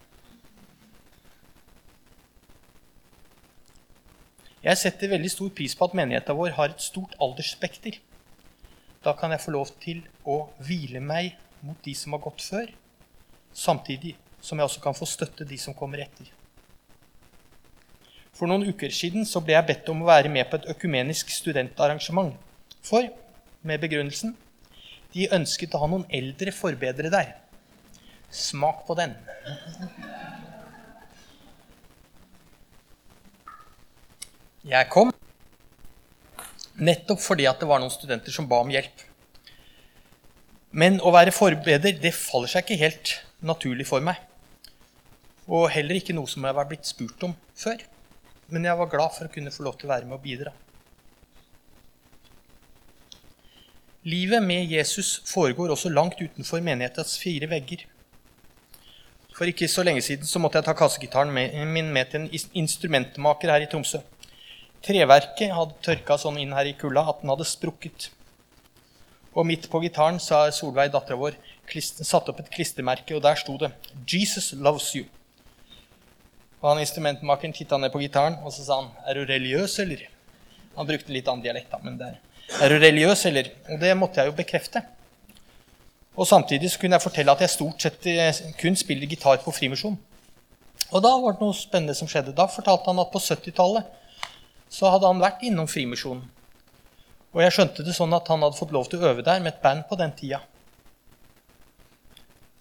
Jeg 4.64 4.80
setter 4.80 5.10
veldig 5.12 5.28
stor 5.28 5.50
pris 5.52 5.74
på 5.76 5.84
at 5.84 5.94
menigheten 5.98 6.36
vår 6.38 6.54
har 6.56 6.72
et 6.72 6.80
stort 6.80 7.12
aldersspekter. 7.20 7.98
Da 9.04 9.12
kan 9.12 9.34
jeg 9.34 9.42
få 9.44 9.52
lov 9.52 9.74
til 9.82 10.00
å 10.24 10.46
hvile 10.64 11.02
meg 11.04 11.34
mot 11.64 11.76
de 11.84 11.92
som 11.96 12.16
har 12.16 12.22
gått 12.24 12.40
før, 12.40 12.70
samtidig 13.52 14.14
som 14.40 14.56
jeg 14.56 14.64
også 14.64 14.80
kan 14.84 14.96
få 14.96 15.08
støtte 15.08 15.44
de 15.48 15.58
som 15.60 15.76
kommer 15.76 16.00
etter. 16.04 16.30
For 18.34 18.48
noen 18.48 18.64
uker 18.66 18.92
siden 18.92 19.28
så 19.28 19.42
ble 19.44 19.54
jeg 19.54 19.68
bedt 19.68 19.90
om 19.92 20.00
å 20.02 20.08
være 20.08 20.32
med 20.32 20.48
på 20.48 20.58
et 20.58 20.70
økumenisk 20.72 21.28
studentarrangement. 21.30 22.32
For, 22.84 23.06
med 23.62 23.84
begrunnelsen, 23.84 24.32
de 25.14 25.28
ønsket 25.32 25.76
å 25.76 25.84
ha 25.84 25.90
noen 25.92 26.08
eldre 26.08 26.52
forbedre 26.56 27.12
der. 27.12 27.36
Smak 28.34 28.82
på 28.88 28.96
den. 28.98 29.14
Jeg 34.64 34.88
kom 34.88 35.10
nettopp 36.80 37.20
fordi 37.20 37.44
at 37.46 37.60
det 37.60 37.68
var 37.68 37.82
noen 37.82 37.92
studenter 37.92 38.32
som 38.32 38.46
ba 38.48 38.62
om 38.64 38.70
hjelp. 38.72 39.02
Men 40.74 40.96
å 41.04 41.12
være 41.14 41.34
forbeder 41.34 41.98
det 42.00 42.14
faller 42.16 42.50
seg 42.50 42.64
ikke 42.64 42.80
helt 42.80 43.12
naturlig 43.44 43.86
for 43.86 44.02
meg. 44.02 44.18
Og 45.44 45.68
heller 45.70 46.00
ikke 46.00 46.16
noe 46.16 46.30
som 46.30 46.46
jeg 46.48 46.56
var 46.56 46.66
blitt 46.70 46.88
spurt 46.88 47.26
om 47.28 47.34
før. 47.54 47.84
Men 48.48 48.64
jeg 48.64 48.80
var 48.80 48.90
glad 48.90 49.12
for 49.14 49.28
å 49.28 49.34
kunne 49.34 49.52
få 49.52 49.66
lov 49.66 49.76
til 49.78 49.90
å 49.90 49.92
være 49.92 50.08
med 50.08 50.16
og 50.16 50.24
bidra. 50.24 50.54
Livet 54.04 54.42
med 54.44 54.68
Jesus 54.68 55.18
foregår 55.28 55.70
også 55.72 55.92
langt 55.92 56.18
utenfor 56.20 56.64
menighetens 56.64 57.14
fire 57.20 57.48
vegger. 57.52 57.84
For 59.34 59.48
ikke 59.50 59.68
så 59.68 59.84
lenge 59.84 60.02
siden 60.04 60.28
så 60.28 60.40
måtte 60.40 60.60
jeg 60.60 60.66
ta 60.66 60.74
kassegitaren 60.76 61.32
min 61.32 61.92
med 61.92 62.10
til 62.10 62.24
en 62.24 62.50
instrumentmaker 62.64 63.52
her 63.52 63.64
i 63.64 63.70
Tromsø. 63.70 64.02
Treverket 64.84 65.54
hadde 65.56 65.80
tørka 65.84 66.18
sånn 66.20 66.38
inn 66.42 66.52
her 66.52 66.68
i 66.68 66.74
kulda 66.76 67.06
at 67.08 67.22
den 67.22 67.32
hadde 67.32 67.46
sprukket. 67.48 68.10
Og 69.34 69.46
midt 69.48 69.66
på 69.70 69.80
gitaren 69.82 70.20
sa 70.22 70.44
Solveig, 70.54 70.92
dattera 70.92 71.18
vår, 71.18 71.38
satt 72.04 72.28
opp 72.30 72.42
et 72.42 72.50
klistremerke, 72.52 73.16
og 73.16 73.22
der 73.24 73.34
sto 73.40 73.56
det 73.58 73.72
'Jesus 74.06 74.52
loves 74.52 74.92
you'. 74.94 75.08
Og 76.60 76.70
han 76.70 76.80
Instrumentmakeren 76.80 77.52
titta 77.52 77.76
ned 77.76 77.90
på 77.92 78.00
gitaren 78.04 78.36
og 78.44 78.52
så 78.52 78.64
sa 78.64 78.80
han, 78.80 78.90
'Er 79.06 79.14
du 79.14 79.24
religiøs, 79.32 79.78
eller?' 79.78 80.08
Han 80.76 80.86
brukte 80.86 81.12
litt 81.12 81.28
annen 81.28 81.42
dialekt, 81.42 81.70
da, 81.70 81.78
men 81.82 81.98
det 81.98 82.06
er, 82.06 82.16
'Er 82.60 82.68
du 82.68 82.74
religiøs, 82.74 83.26
eller?' 83.26 83.50
Og 83.70 83.80
det 83.80 83.96
måtte 83.96 84.20
jeg 84.20 84.26
jo 84.26 84.32
bekrefte. 84.32 84.82
Og 86.16 86.26
samtidig 86.26 86.70
så 86.70 86.78
kunne 86.78 86.94
jeg 86.94 87.02
fortelle 87.02 87.32
at 87.32 87.40
jeg 87.40 87.50
stort 87.50 87.82
sett 87.82 88.06
eh, 88.06 88.34
kun 88.60 88.76
spiller 88.76 89.06
gitar 89.06 89.36
på 89.42 89.50
frimisjon. 89.50 89.98
Og 90.92 91.02
da 91.02 91.08
var 91.08 91.32
det 91.32 91.40
noe 91.40 91.54
spennende 91.54 91.94
som 91.94 92.08
skjedde. 92.08 92.36
Da 92.36 92.46
fortalte 92.46 92.86
han 92.86 92.98
at 93.02 93.10
på 93.10 93.18
70-tallet 93.18 93.84
så 94.72 94.90
hadde 94.92 95.10
han 95.10 95.22
vært 95.22 95.44
innom 95.46 95.68
Frimisjonen. 95.70 96.24
Og 97.34 97.42
jeg 97.42 97.54
skjønte 97.56 97.82
det 97.86 97.94
sånn 97.96 98.14
at 98.14 98.28
han 98.30 98.44
hadde 98.46 98.58
fått 98.58 98.74
lov 98.74 98.86
til 98.90 99.02
å 99.02 99.10
øve 99.10 99.24
der 99.26 99.40
med 99.42 99.54
et 99.54 99.62
band 99.62 99.88
på 99.88 99.98
den 99.98 100.12
tida. 100.14 100.38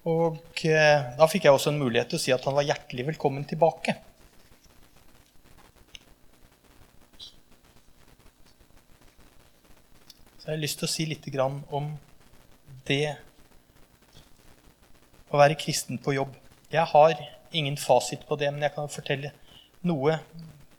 Og 0.09 0.63
eh, 0.67 1.03
da 1.15 1.27
fikk 1.31 1.45
jeg 1.47 1.55
også 1.55 1.71
en 1.71 1.79
mulighet 1.79 2.09
til 2.11 2.19
å 2.19 2.23
si 2.23 2.33
at 2.35 2.43
han 2.47 2.57
var 2.57 2.65
hjertelig 2.67 3.05
velkommen 3.13 3.45
tilbake. 3.47 3.95
Så 10.41 10.49
jeg 10.49 10.57
har 10.57 10.63
lyst 10.65 10.81
til 10.81 10.89
å 10.89 10.91
si 10.91 11.05
litt 11.07 11.29
om 11.71 11.93
det 12.89 13.13
å 15.31 15.39
være 15.39 15.55
kristen 15.55 16.01
på 16.03 16.17
jobb. 16.17 16.33
Jeg 16.73 16.83
har 16.91 17.15
ingen 17.55 17.77
fasit 17.79 18.25
på 18.27 18.35
det, 18.41 18.49
men 18.51 18.65
jeg 18.65 18.75
kan 18.75 18.91
fortelle 18.91 19.31
noe 19.87 20.17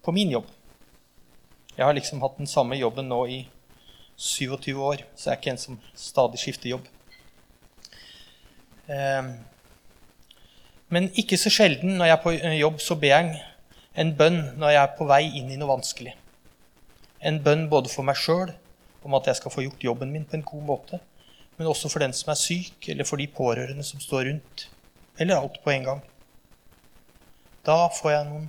på 0.05 0.13
min 0.13 0.35
jobb. 0.37 0.51
Jeg 1.75 1.87
har 1.87 1.97
liksom 1.97 2.23
hatt 2.23 2.39
den 2.39 2.51
samme 2.51 2.77
jobben 2.79 3.09
nå 3.11 3.25
i 3.27 3.41
27 4.17 4.77
år, 4.79 5.03
så 5.17 5.31
jeg 5.31 5.35
er 5.35 5.41
ikke 5.41 5.55
en 5.55 5.63
som 5.63 5.79
stadig 5.99 6.39
skifter 6.39 6.71
jobb. 6.71 6.87
Ehm, 8.87 9.33
men 10.89 11.09
ikke 11.19 11.39
så 11.41 11.51
sjelden 11.51 11.97
når 11.99 12.11
jeg 12.11 12.17
er 12.17 12.23
på 12.23 12.35
eh, 12.37 12.59
jobb, 12.61 12.79
så 12.81 12.95
ber 13.01 13.11
jeg 13.11 13.41
en 13.99 14.13
bønn 14.19 14.39
når 14.61 14.75
jeg 14.77 14.83
er 14.83 14.95
på 14.99 15.09
vei 15.11 15.23
inn 15.41 15.51
i 15.51 15.59
noe 15.59 15.73
vanskelig. 15.73 16.15
En 17.25 17.41
bønn 17.43 17.67
både 17.73 17.91
for 17.91 18.07
meg 18.07 18.21
sjøl, 18.21 18.53
om 19.05 19.19
at 19.19 19.27
jeg 19.29 19.41
skal 19.41 19.53
få 19.53 19.65
gjort 19.65 19.85
jobben 19.85 20.13
min 20.15 20.27
på 20.29 20.39
en 20.39 20.47
god 20.47 20.65
måte, 20.69 21.01
men 21.59 21.71
også 21.71 21.91
for 21.91 22.03
den 22.03 22.15
som 22.17 22.31
er 22.33 22.39
syk, 22.39 22.89
eller 22.93 23.09
for 23.09 23.19
de 23.19 23.27
pårørende 23.31 23.85
som 23.87 24.03
står 24.03 24.29
rundt, 24.31 24.69
eller 25.19 25.41
alt 25.41 25.59
på 25.65 25.73
en 25.75 25.89
gang. 25.91 26.05
Da 27.67 27.89
får 27.99 28.13
jeg 28.13 28.29
noen 28.29 28.49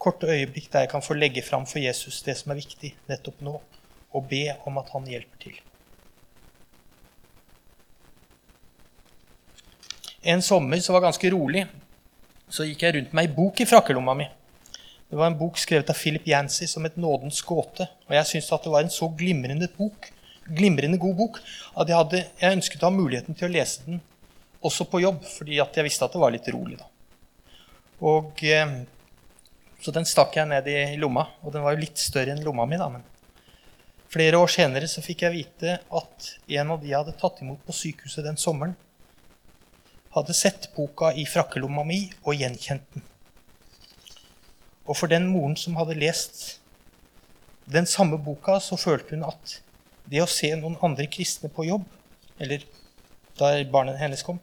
korte 0.00 0.28
øyeblikk 0.30 0.70
der 0.72 0.86
jeg 0.86 0.92
kan 0.94 1.04
få 1.04 1.14
legge 1.18 1.42
fram 1.44 1.66
for 1.68 1.82
Jesus 1.82 2.22
det 2.24 2.38
som 2.38 2.52
er 2.52 2.60
viktig 2.62 2.94
nettopp 3.10 3.42
nå, 3.44 3.58
og 4.10 4.28
be 4.30 4.46
om 4.66 4.80
at 4.80 4.88
han 4.94 5.06
hjelper 5.06 5.42
til. 5.44 5.58
En 10.20 10.42
sommer 10.44 10.80
som 10.84 10.96
var 10.96 11.06
ganske 11.06 11.30
rolig, 11.32 11.64
så 12.50 12.66
gikk 12.66 12.82
jeg 12.84 12.96
rundt 12.96 13.12
med 13.16 13.28
ei 13.28 13.34
bok 13.34 13.60
i 13.62 13.68
frakkelomma 13.68 14.14
mi. 14.18 14.26
Det 15.10 15.18
var 15.18 15.30
en 15.30 15.38
bok 15.38 15.58
skrevet 15.58 15.90
av 15.90 15.98
Philip 15.98 16.26
Yancy 16.28 16.66
som 16.66 16.84
het 16.84 16.96
'Nådens 16.96 17.42
gåte'. 17.42 17.88
Og 18.08 18.14
jeg 18.14 18.26
syntes 18.26 18.52
at 18.52 18.62
det 18.62 18.72
var 18.72 18.80
en 18.80 18.90
så 18.90 19.08
glimrende 19.08 19.68
bok, 19.78 20.12
glimrende 20.46 20.98
god 20.98 21.16
bok 21.16 21.40
at 21.80 21.88
jeg, 21.88 21.96
hadde, 21.96 22.24
jeg 22.40 22.56
ønsket 22.56 22.82
å 22.82 22.86
ha 22.86 22.90
muligheten 22.90 23.34
til 23.34 23.48
å 23.48 23.52
lese 23.52 23.82
den 23.86 24.00
også 24.62 24.84
på 24.84 25.00
jobb, 25.00 25.24
fordi 25.24 25.56
jeg 25.56 25.84
visste 25.84 26.04
at 26.04 26.12
det 26.12 26.20
var 26.20 26.30
litt 26.30 26.48
rolig 26.48 26.78
da. 26.78 26.86
Og 28.00 28.44
eh, 28.44 28.84
så 29.80 29.92
den 29.94 30.08
stakk 30.08 30.36
jeg 30.36 30.48
ned 30.50 30.68
i 30.68 30.96
lomma. 31.00 31.26
Og 31.44 31.54
den 31.54 31.64
var 31.64 31.74
jo 31.74 31.82
litt 31.82 32.00
større 32.00 32.34
enn 32.34 32.44
lomma 32.44 32.66
mi, 32.68 32.78
da. 32.80 32.90
Men 32.92 33.04
flere 34.12 34.40
år 34.40 34.50
senere 34.52 34.88
så 34.90 35.02
fikk 35.04 35.24
jeg 35.26 35.36
vite 35.36 35.78
at 35.80 36.30
en 36.60 36.74
av 36.74 36.80
de 36.82 36.90
jeg 36.90 36.98
hadde 36.98 37.18
tatt 37.20 37.40
imot 37.44 37.62
på 37.66 37.76
sykehuset 37.76 38.26
den 38.26 38.40
sommeren, 38.40 38.76
hadde 40.10 40.34
sett 40.34 40.72
boka 40.74 41.12
i 41.14 41.24
frakkelomma 41.28 41.84
mi 41.86 42.00
og 42.24 42.34
gjenkjent 42.34 42.86
den. 42.96 43.04
Og 44.90 44.96
for 44.98 45.10
den 45.10 45.28
moren 45.30 45.54
som 45.58 45.76
hadde 45.78 45.98
lest 46.00 46.58
den 47.70 47.86
samme 47.86 48.18
boka, 48.18 48.58
så 48.58 48.74
følte 48.80 49.14
hun 49.14 49.28
at 49.28 49.60
det 50.10 50.22
å 50.24 50.30
se 50.30 50.50
noen 50.58 50.74
andre 50.82 51.06
kristne 51.06 51.50
på 51.54 51.68
jobb, 51.68 51.84
eller 52.42 52.64
der 53.38 53.62
barnet 53.70 54.00
hennes 54.00 54.24
kom, 54.26 54.40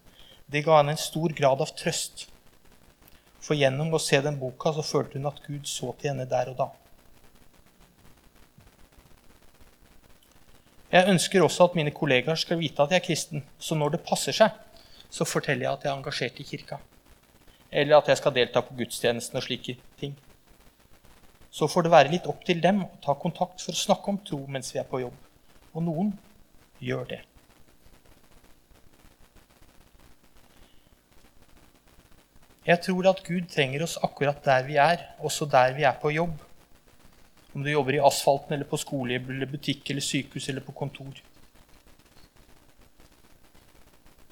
det 0.47 0.63
ga 0.63 0.79
henne 0.79 0.95
en 0.95 1.01
stor 1.01 1.33
grad 1.35 1.59
av 1.59 1.73
trøst. 1.75 2.29
For 3.47 3.55
gjennom 3.55 3.93
å 3.95 4.01
se 4.03 4.19
den 4.19 4.35
boka 4.41 4.73
så 4.75 4.83
følte 4.83 5.15
hun 5.15 5.29
at 5.29 5.39
Gud 5.45 5.69
så 5.71 5.93
til 5.95 6.11
henne 6.11 6.27
der 6.27 6.51
og 6.51 6.57
da. 6.59 6.67
Jeg 10.91 11.07
ønsker 11.13 11.43
også 11.43 11.69
at 11.69 11.77
mine 11.79 11.93
kollegaer 11.95 12.39
skal 12.39 12.59
vite 12.59 12.83
at 12.83 12.91
jeg 12.91 13.01
er 13.01 13.05
kristen, 13.05 13.43
så 13.59 13.75
når 13.75 13.95
det 13.95 14.03
passer 14.07 14.35
seg, 14.35 14.51
så 15.11 15.27
forteller 15.27 15.65
jeg 15.65 15.73
at 15.73 15.85
jeg 15.85 15.91
er 15.91 15.97
engasjert 15.97 16.39
i 16.43 16.47
kirka. 16.47 16.79
Eller 17.71 17.99
at 17.99 18.11
jeg 18.11 18.19
skal 18.19 18.35
delta 18.35 18.63
på 18.63 18.75
gudstjenesten 18.79 19.39
og 19.39 19.43
slike 19.43 19.77
ting. 19.99 20.15
Så 21.51 21.67
får 21.71 21.87
det 21.87 21.93
være 21.93 22.11
litt 22.11 22.27
opp 22.27 22.43
til 22.47 22.59
dem 22.63 22.83
å 22.83 22.91
ta 23.03 23.15
kontakt 23.19 23.63
for 23.63 23.75
å 23.75 23.83
snakke 23.83 24.11
om 24.11 24.19
tro 24.27 24.43
mens 24.51 24.73
vi 24.75 24.79
er 24.83 24.87
på 24.87 25.01
jobb. 25.03 25.15
Og 25.73 25.87
noen 25.87 26.13
gjør 26.83 27.07
det. 27.15 27.23
Jeg 32.67 32.81
tror 32.83 33.07
at 33.07 33.23
Gud 33.23 33.47
trenger 33.47 33.85
oss 33.85 33.95
akkurat 34.03 34.43
der 34.43 34.65
vi 34.67 34.75
er, 34.75 35.05
også 35.23 35.45
der 35.47 35.71
vi 35.77 35.85
er 35.87 35.95
på 36.01 36.11
jobb. 36.11 36.35
Om 37.55 37.63
du 37.63 37.69
jobber 37.71 37.95
i 37.95 38.01
asfalten, 38.03 38.53
eller 38.53 38.67
på 38.67 38.77
skole, 38.77 39.15
eller 39.15 39.47
butikk, 39.47 39.89
eller 39.89 40.03
sykehus 40.03 40.49
eller 40.49 40.61
på 40.61 40.75
kontor. 40.75 41.21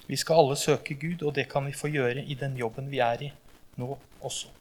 Vi 0.07 0.19
skal 0.19 0.35
alle 0.41 0.59
søke 0.59 0.99
Gud, 0.99 1.23
og 1.23 1.35
det 1.35 1.47
kan 1.49 1.65
vi 1.65 1.73
få 1.73 1.87
gjøre 1.87 2.25
i 2.25 2.35
den 2.35 2.59
jobben 2.59 2.91
vi 2.91 2.99
er 2.99 3.23
i 3.23 3.31
nå 3.79 3.97
også. 4.21 4.51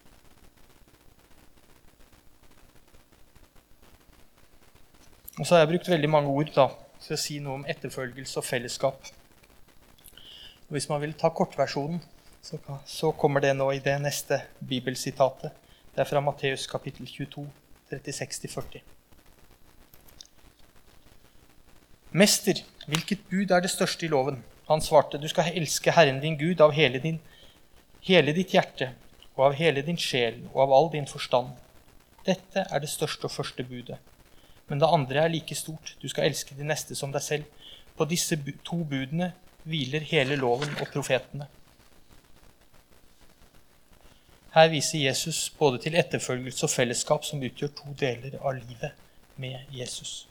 Og 5.39 5.47
så 5.47 5.55
har 5.55 5.65
jeg 5.65 5.75
brukt 5.75 5.91
veldig 5.91 6.11
mange 6.11 6.31
ord 6.31 6.51
da, 6.55 6.71
for 7.03 7.17
å 7.17 7.21
si 7.21 7.41
noe 7.43 7.59
om 7.59 7.69
etterfølgelse 7.69 8.39
og 8.39 8.47
fellesskap. 8.47 9.15
Og 10.69 10.77
hvis 10.77 10.89
man 10.89 11.03
vil 11.03 11.19
ta 11.19 11.29
kortversjonen, 11.35 11.99
så 12.45 13.13
kommer 13.13 13.41
det 13.41 13.55
nå 13.57 13.71
i 13.73 13.81
det 13.81 13.95
neste 14.03 14.43
bibelsitatet. 14.61 15.53
Det 15.95 16.03
er 16.03 16.09
fra 16.09 16.21
Matteus 16.21 16.67
kapittel 16.69 17.07
22, 17.09 17.47
36-40. 17.91 18.83
Mester, 22.15 22.61
hvilket 22.87 23.25
bud 23.31 23.51
er 23.51 23.65
det 23.65 23.73
største 23.73 24.05
i 24.07 24.11
loven? 24.13 24.43
Han 24.69 24.85
svarte, 24.85 25.19
du 25.19 25.27
skal 25.29 25.57
elske 25.57 25.93
Herren 25.97 26.21
din 26.21 26.37
Gud 26.39 26.61
av 26.61 26.77
hele, 26.77 27.01
din, 27.01 27.17
hele 28.05 28.37
ditt 28.37 28.53
hjerte 28.55 28.93
og 29.35 29.49
av 29.49 29.57
hele 29.59 29.83
din 29.83 29.99
sjel 29.99 30.43
og 30.53 30.61
av 30.67 30.77
all 30.77 30.93
din 30.93 31.09
forstand. 31.11 31.57
Dette 32.29 32.69
er 32.69 32.85
det 32.85 32.93
største 32.93 33.29
og 33.29 33.35
første 33.35 33.65
budet. 33.65 33.99
Men 34.69 34.81
det 34.81 34.93
andre 34.93 35.25
er 35.25 35.33
like 35.33 35.57
stort. 35.57 35.97
Du 36.01 36.09
skal 36.09 36.29
elske 36.29 36.57
de 36.57 36.65
neste 36.65 36.97
som 36.97 37.13
deg 37.13 37.25
selv. 37.25 37.51
På 37.97 38.07
disse 38.09 38.37
to 38.65 38.85
budene 38.85 39.33
hviler 39.65 40.05
hele 40.13 40.37
loven 40.37 40.73
og 40.81 40.89
profetene. 40.93 41.49
Her 44.55 44.69
viser 44.71 45.03
Jesus 45.03 45.49
både 45.59 45.81
til 45.83 45.99
etterfølgelse 45.99 46.69
og 46.69 46.71
fellesskap 46.71 47.27
som 47.27 47.43
utgjør 47.43 47.75
to 47.81 47.97
deler 47.99 48.39
av 48.41 48.55
livet 48.61 48.95
med 49.37 49.75
Jesus 49.75 50.25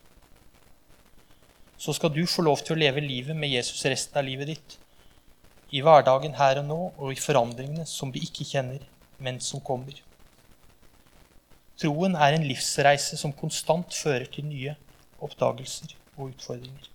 så 1.83 1.91
skal 1.93 2.13
du 2.15 2.21
få 2.29 2.45
lov 2.45 2.61
til 2.63 2.77
å 2.77 2.79
leve 2.79 3.01
livet 3.03 3.35
med 3.35 3.51
Jesus 3.51 3.81
resten 3.91 4.15
av 4.19 4.23
livet 4.23 4.53
ditt. 4.53 4.75
I 5.75 5.81
hverdagen 5.83 6.37
her 6.37 6.61
og 6.61 6.69
nå 6.69 6.79
og 6.93 7.09
i 7.11 7.19
forandringene 7.19 7.83
som 7.89 8.13
vi 8.13 8.21
ikke 8.23 8.47
kjenner, 8.47 8.85
men 9.19 9.41
som 9.43 9.59
kommer. 9.59 9.97
Troen 11.81 12.15
er 12.15 12.37
en 12.37 12.47
livsreise 12.47 13.19
som 13.19 13.35
konstant 13.35 13.91
fører 13.97 14.29
til 14.31 14.47
nye 14.47 14.77
oppdagelser 15.23 15.91
og 16.15 16.29
utfordringer. 16.29 16.92